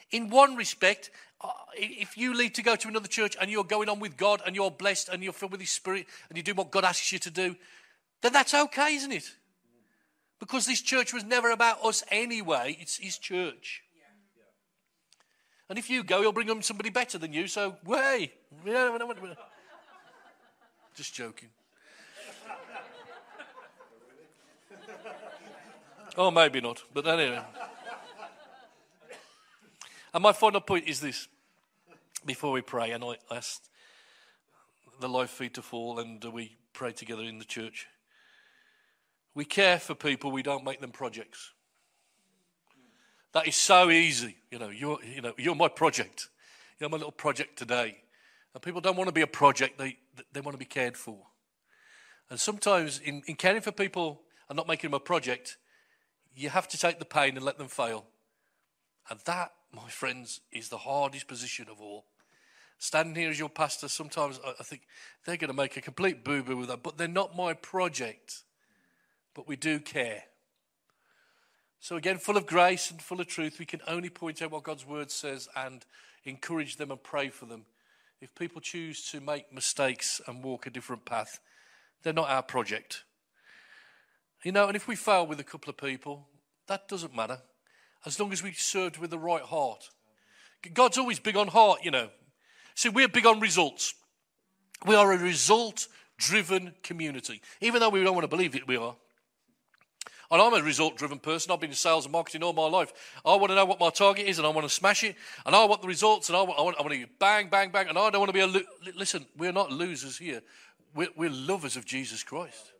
in 0.10 0.30
one 0.30 0.56
respect, 0.56 1.12
uh, 1.42 1.50
if 1.76 2.18
you 2.18 2.34
leave 2.34 2.54
to 2.54 2.64
go 2.64 2.76
to 2.78 2.88
another 2.88 3.08
church 3.08 3.36
and 3.40 3.52
you're 3.52 3.64
going 3.64 3.90
on 3.90 4.00
with 4.00 4.16
God 4.16 4.42
and 4.46 4.56
you're 4.56 4.72
blessed 4.72 5.10
and 5.10 5.22
you're 5.22 5.34
filled 5.34 5.52
with 5.52 5.62
His 5.62 5.72
Spirit 5.72 6.08
and 6.30 6.38
you 6.38 6.44
do 6.44 6.54
what 6.54 6.72
God 6.72 6.86
asks 6.86 7.12
you 7.12 7.20
to 7.20 7.30
do, 7.30 7.56
then 8.22 8.34
that's 8.34 8.54
okay, 8.54 8.96
isn't 8.96 9.12
it? 9.12 9.30
Because 10.40 10.66
this 10.66 10.82
church 10.82 11.14
was 11.14 11.24
never 11.24 11.52
about 11.52 11.84
us 11.84 12.04
anyway, 12.10 12.78
it's 12.80 12.98
His 12.98 13.18
church. 13.18 13.84
And 15.68 15.78
if 15.78 15.90
you 15.90 16.04
go, 16.04 16.22
He'll 16.22 16.32
bring 16.32 16.48
him 16.48 16.62
somebody 16.62 16.90
better 16.90 17.18
than 17.18 17.34
you, 17.34 17.48
so, 17.48 17.76
way. 17.86 18.32
Just 20.96 21.14
joking. 21.14 21.50
Oh, 26.18 26.32
maybe 26.32 26.60
not, 26.60 26.82
but 26.92 27.08
anyway. 27.08 27.40
And 30.14 30.24
my 30.24 30.34
final 30.34 30.60
point 30.60 30.88
is 30.88 31.00
this 31.00 31.28
before 32.26 32.52
we 32.52 32.62
pray, 32.62 32.92
and 32.92 33.04
I 33.04 33.18
asked 33.32 33.70
the 35.00 35.08
life 35.08 35.30
feed 35.30 35.54
to 35.54 35.62
fall, 35.62 36.00
and 36.00 36.22
we 36.26 36.58
pray 36.74 36.92
together 36.92 37.24
in 37.24 37.38
the 37.38 37.46
church. 37.46 37.88
We 39.36 39.46
care 39.46 39.80
for 39.80 39.96
people, 39.96 40.32
we 40.32 40.44
don't 40.44 40.64
make 40.64 40.82
them 40.82 40.92
projects. 40.92 41.54
That 43.34 43.48
is 43.48 43.56
so 43.56 43.90
easy. 43.90 44.38
You 44.52 44.60
know, 44.60 44.70
you're, 44.70 45.00
you 45.04 45.22
know, 45.22 45.34
you're 45.38 45.56
my 45.56 45.68
project. 45.68 46.30
You're 46.80 46.90
my 46.90 46.98
little 46.98 47.12
project 47.12 47.58
today. 47.58 47.98
And 48.54 48.64
people 48.64 48.82
don't 48.82 48.98
want 48.98 49.08
to 49.08 49.14
be 49.14 49.22
a 49.22 49.28
project, 49.28 49.78
they, 49.78 49.98
they 50.34 50.42
want 50.42 50.56
to 50.56 50.60
be 50.60 50.66
cared 50.66 50.98
for. 50.98 51.28
And 52.30 52.40
sometimes, 52.40 53.00
in, 53.00 53.22
in 53.28 53.36
caring 53.36 53.62
for 53.62 53.72
people 53.72 54.22
and 54.50 54.58
not 54.58 54.68
making 54.68 54.90
them 54.90 54.96
a 54.96 55.00
project, 55.00 55.58
you 56.36 56.50
have 56.50 56.68
to 56.70 56.78
take 56.78 57.00
the 57.00 57.06
pain 57.06 57.36
and 57.36 57.46
let 57.46 57.58
them 57.58 57.68
fail. 57.68 58.06
And 59.10 59.20
that 59.26 59.52
my 59.74 59.90
friends, 59.90 60.42
is 60.52 60.70
the 60.70 60.78
hardest 60.78 61.28
position 61.28 61.68
of 61.70 61.82
all. 61.82 62.06
Standing 62.78 63.16
here 63.16 63.30
as 63.30 63.40
your 63.40 63.50
pastor, 63.50 63.88
sometimes 63.88 64.40
I 64.60 64.64
think 64.64 64.84
they're 65.26 65.38
going 65.38 65.50
to 65.50 65.56
make 65.56 65.76
a 65.78 65.82
complete 65.82 66.24
boo 66.24 66.44
boo 66.44 66.58
with 66.58 66.70
that, 66.70 66.82
but 66.82 66.98
they're 66.98 67.08
not 67.08 67.36
my 67.36 67.54
project. 67.54 68.44
But 69.40 69.48
we 69.48 69.56
do 69.56 69.80
care. 69.80 70.24
So, 71.80 71.96
again, 71.96 72.18
full 72.18 72.36
of 72.36 72.46
grace 72.46 72.92
and 72.92 73.02
full 73.02 73.22
of 73.22 73.28
truth, 73.28 73.58
we 73.58 73.66
can 73.66 73.80
only 73.88 74.10
point 74.10 74.42
out 74.42 74.52
what 74.52 74.64
God's 74.64 74.86
word 74.86 75.10
says 75.10 75.48
and 75.56 75.86
encourage 76.26 76.76
them 76.76 76.92
and 76.92 77.02
pray 77.02 77.30
for 77.30 77.46
them. 77.46 77.64
If 78.20 78.36
people 78.36 78.60
choose 78.60 79.10
to 79.12 79.22
make 79.22 79.54
mistakes 79.54 80.20
and 80.28 80.44
walk 80.44 80.68
a 80.68 80.70
different 80.70 81.06
path, 81.06 81.40
they're 82.04 82.12
not 82.12 82.30
our 82.30 82.44
project. 82.44 83.06
You 84.44 84.52
know, 84.52 84.68
and 84.68 84.76
if 84.76 84.90
we 84.90 84.98
fail 84.98 85.26
with 85.26 85.40
a 85.40 85.46
couple 85.46 85.70
of 85.70 85.78
people, 85.78 86.28
that 86.68 86.90
doesn't 86.90 87.16
matter 87.16 87.40
as 88.06 88.20
long 88.20 88.34
as 88.34 88.44
we 88.44 88.52
served 88.52 88.98
with 88.98 89.10
the 89.10 89.18
right 89.18 89.44
heart. 89.44 89.90
God's 90.74 90.98
always 90.98 91.20
big 91.20 91.38
on 91.38 91.48
heart, 91.48 91.80
you 91.82 91.92
know. 91.92 92.10
See, 92.76 92.90
we're 92.90 93.08
big 93.08 93.26
on 93.26 93.40
results. 93.40 93.94
We 94.86 94.96
are 94.96 95.14
a 95.14 95.18
result 95.18 95.88
driven 96.18 96.74
community. 96.84 97.42
Even 97.62 97.80
though 97.80 97.88
we 97.88 98.04
don't 98.04 98.16
want 98.16 98.26
to 98.26 98.36
believe 98.36 98.54
it, 98.54 98.68
we 98.68 98.76
are. 98.76 98.98
And 100.32 100.42
I'm 100.42 100.54
a 100.54 100.62
result 100.62 100.96
driven 100.96 101.18
person. 101.18 101.52
I've 101.52 101.60
been 101.60 101.72
in 101.72 101.76
sales 101.76 102.06
and 102.06 102.12
marketing 102.12 102.44
all 102.44 102.54
my 102.54 102.68
life. 102.68 102.94
I 103.26 103.36
want 103.36 103.50
to 103.50 103.56
know 103.56 103.66
what 103.66 103.80
my 103.80 103.90
target 103.90 104.28
is 104.28 104.38
and 104.38 104.46
I 104.46 104.52
want 104.52 104.68
to 104.68 104.74
smash 104.74 105.04
it. 105.04 105.16
And 105.46 105.56
I 105.56 105.66
want 105.66 105.82
the 105.82 105.88
results 105.88 106.30
and 106.30 106.38
I 106.38 106.44
want, 106.44 106.60
I 106.60 106.62
want, 106.62 106.78
I 106.78 106.82
want 106.84 106.94
to 106.94 107.08
bang, 107.20 107.50
bang, 107.50 107.72
bang. 107.72 107.88
And 107.88 107.98
I 107.98 108.10
don't 108.12 108.20
want 108.20 108.30
to 108.30 108.34
be 108.34 108.42
a. 108.42 108.48
Lo- 108.48 108.94
Listen, 108.96 109.26
we're 109.38 109.52
not 109.52 109.72
losers 109.72 110.20
here. 110.20 110.42
We're, 110.94 111.10
we're 111.16 111.32
lovers 111.32 111.76
of 111.76 111.86
Jesus 111.86 112.22
Christ. 112.22 112.74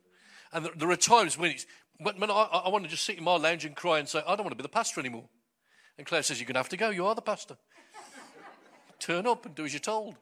And 0.52 0.64
there, 0.64 0.72
there 0.76 0.90
are 0.90 0.96
times 0.96 1.36
when, 1.36 1.50
it's, 1.50 1.66
when, 1.98 2.20
when 2.20 2.30
I, 2.30 2.62
I 2.66 2.68
want 2.68 2.84
to 2.84 2.90
just 2.90 3.04
sit 3.04 3.18
in 3.18 3.24
my 3.24 3.36
lounge 3.36 3.64
and 3.64 3.74
cry 3.74 3.98
and 3.98 4.08
say, 4.08 4.20
I 4.20 4.36
don't 4.36 4.44
want 4.44 4.52
to 4.52 4.56
be 4.56 4.62
the 4.62 4.68
pastor 4.68 5.00
anymore. 5.00 5.24
And 5.98 6.06
Claire 6.06 6.22
says, 6.22 6.38
You're 6.38 6.46
going 6.46 6.54
to 6.54 6.60
have 6.60 6.68
to 6.68 6.76
go. 6.76 6.90
You 6.90 7.06
are 7.06 7.16
the 7.16 7.22
pastor. 7.22 7.56
Turn 9.00 9.26
up 9.26 9.44
and 9.44 9.56
do 9.56 9.64
as 9.64 9.72
you're 9.72 9.80
told. 9.80 10.14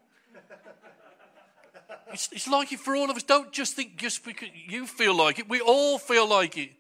It's, 2.11 2.31
it's 2.33 2.49
like 2.49 2.73
it 2.73 2.81
for 2.81 2.97
all 2.97 3.11
of 3.11 3.17
us. 3.17 3.23
Don't 3.23 3.53
just 3.53 3.75
think 3.75 3.97
just 3.97 4.25
because 4.25 4.49
you 4.67 4.87
feel 4.87 5.15
like 5.15 5.39
it. 5.39 5.49
We 5.49 5.61
all 5.61 5.99
feel 5.99 6.27
like 6.27 6.57
it. 6.57 6.71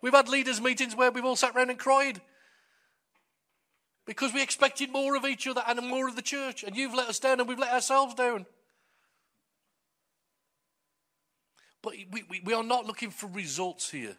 We've 0.00 0.12
had 0.12 0.28
leaders' 0.28 0.60
meetings 0.60 0.94
where 0.94 1.10
we've 1.10 1.24
all 1.24 1.36
sat 1.36 1.54
around 1.54 1.70
and 1.70 1.78
cried 1.78 2.20
because 4.06 4.34
we 4.34 4.42
expected 4.42 4.90
more 4.90 5.16
of 5.16 5.24
each 5.24 5.46
other 5.46 5.62
and 5.66 5.80
more 5.86 6.08
of 6.08 6.16
the 6.16 6.22
church, 6.22 6.62
and 6.62 6.76
you've 6.76 6.94
let 6.94 7.08
us 7.08 7.18
down 7.18 7.40
and 7.40 7.48
we've 7.48 7.58
let 7.58 7.72
ourselves 7.72 8.14
down. 8.14 8.46
But 11.82 11.94
we, 12.10 12.24
we, 12.28 12.40
we 12.44 12.54
are 12.54 12.62
not 12.62 12.86
looking 12.86 13.10
for 13.10 13.26
results 13.28 13.90
here. 13.90 14.16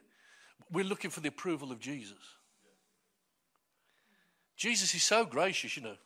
We're 0.72 0.86
looking 0.86 1.12
for 1.12 1.20
the 1.20 1.30
approval 1.30 1.72
of 1.72 1.80
Jesus. 1.80 2.18
Jesus 4.56 4.94
is 4.96 5.04
so 5.04 5.26
gracious, 5.26 5.76
you 5.76 5.84
know. 5.84 5.98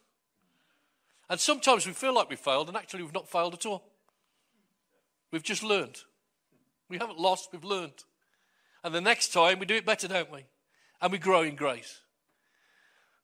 And 1.30 1.40
sometimes 1.40 1.86
we 1.86 1.94
feel 1.94 2.14
like 2.14 2.30
we 2.30 2.36
failed, 2.36 2.68
and 2.68 2.78
actually 2.78 3.04
we've 3.04 3.14
not 3.14 3.30
failed 3.30 3.54
at 3.54 3.66
all. 3.66 3.84
We've 5.32 5.44
just 5.44 5.64
learned. 5.64 6.00
We 6.90 6.98
haven't 6.98 7.20
lost, 7.20 7.50
we've 7.52 7.64
learned. 7.64 8.04
And 8.84 8.94
the 8.94 9.02
next 9.02 9.34
time 9.34 9.60
we 9.60 9.66
do 9.66 9.76
it 9.76 9.86
better, 9.86 10.08
don't 10.08 10.32
we? 10.32 10.46
And 11.02 11.12
we 11.12 11.18
grow 11.18 11.42
in 11.42 11.56
grace. 11.56 12.02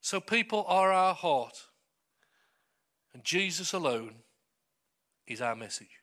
So 0.01 0.19
people 0.19 0.65
are 0.67 0.91
our 0.91 1.13
heart. 1.13 1.63
And 3.13 3.23
Jesus 3.23 3.73
alone 3.73 4.15
is 5.27 5.41
our 5.41 5.55
message. 5.55 6.01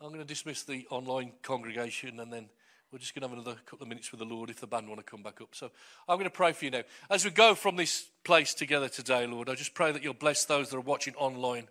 I'm 0.00 0.08
going 0.08 0.20
to 0.20 0.26
dismiss 0.26 0.62
the 0.62 0.86
online 0.90 1.32
congregation 1.42 2.20
and 2.20 2.32
then 2.32 2.48
we're 2.90 2.98
just 2.98 3.14
going 3.14 3.22
to 3.22 3.28
have 3.28 3.38
another 3.38 3.58
couple 3.66 3.84
of 3.84 3.88
minutes 3.88 4.10
with 4.10 4.20
the 4.20 4.24
Lord 4.24 4.48
if 4.48 4.60
the 4.60 4.66
band 4.66 4.88
want 4.88 4.98
to 4.98 5.04
come 5.04 5.22
back 5.22 5.42
up. 5.42 5.50
So 5.52 5.70
I'm 6.08 6.16
going 6.16 6.24
to 6.24 6.30
pray 6.30 6.52
for 6.52 6.64
you 6.64 6.70
now. 6.70 6.82
As 7.10 7.24
we 7.24 7.30
go 7.30 7.54
from 7.54 7.76
this 7.76 8.08
place 8.24 8.54
together 8.54 8.88
today, 8.88 9.26
Lord, 9.26 9.50
I 9.50 9.54
just 9.54 9.74
pray 9.74 9.92
that 9.92 10.02
you'll 10.02 10.14
bless 10.14 10.46
those 10.46 10.70
that 10.70 10.76
are 10.76 10.80
watching 10.80 11.14
online 11.16 11.68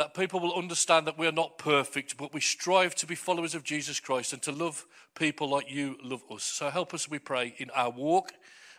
that 0.00 0.14
people 0.14 0.40
will 0.40 0.54
understand 0.54 1.06
that 1.06 1.18
we 1.18 1.26
are 1.26 1.32
not 1.32 1.58
perfect, 1.58 2.16
but 2.16 2.32
we 2.32 2.40
strive 2.40 2.94
to 2.94 3.06
be 3.06 3.14
followers 3.14 3.54
of 3.54 3.62
Jesus 3.62 4.00
Christ 4.00 4.32
and 4.32 4.40
to 4.40 4.50
love 4.50 4.86
people 5.14 5.46
like 5.46 5.70
you 5.70 5.98
love 6.02 6.22
us. 6.30 6.42
So 6.42 6.70
help 6.70 6.94
us, 6.94 7.06
we 7.06 7.18
pray, 7.18 7.54
in 7.58 7.68
our 7.76 7.90
walk 7.90 8.32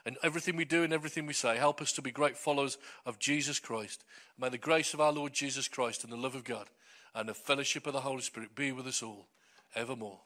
and 0.04 0.18
everything 0.24 0.56
we 0.56 0.66
do 0.66 0.82
and 0.82 0.92
everything 0.92 1.28
we 1.28 1.34
say. 1.34 1.58
Help 1.58 1.80
us 1.80 1.92
to 1.92 2.02
be 2.02 2.10
great 2.10 2.36
followers 2.36 2.80
of 3.06 3.20
Jesus 3.20 3.60
Christ. 3.60 4.04
May 4.40 4.50
the 4.50 4.58
grace 4.58 4.96
of 4.96 5.00
our 5.00 5.12
Lord 5.12 5.32
Jesus 5.32 5.68
Christ 5.68 6.04
and 6.04 6.12
the 6.12 6.18
love 6.18 6.34
of 6.34 6.44
God 6.44 6.72
and 7.14 7.30
the 7.30 7.36
fellowship 7.36 7.86
of 7.86 7.94
the 7.94 8.02
Holy 8.02 8.22
Spirit 8.22 8.56
be 8.56 8.72
with 8.72 8.88
us 8.88 9.04
all 9.04 9.28
evermore. 9.76 10.22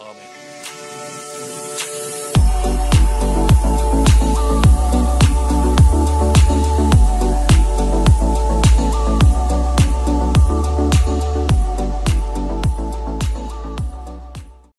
Amen. 0.00 0.43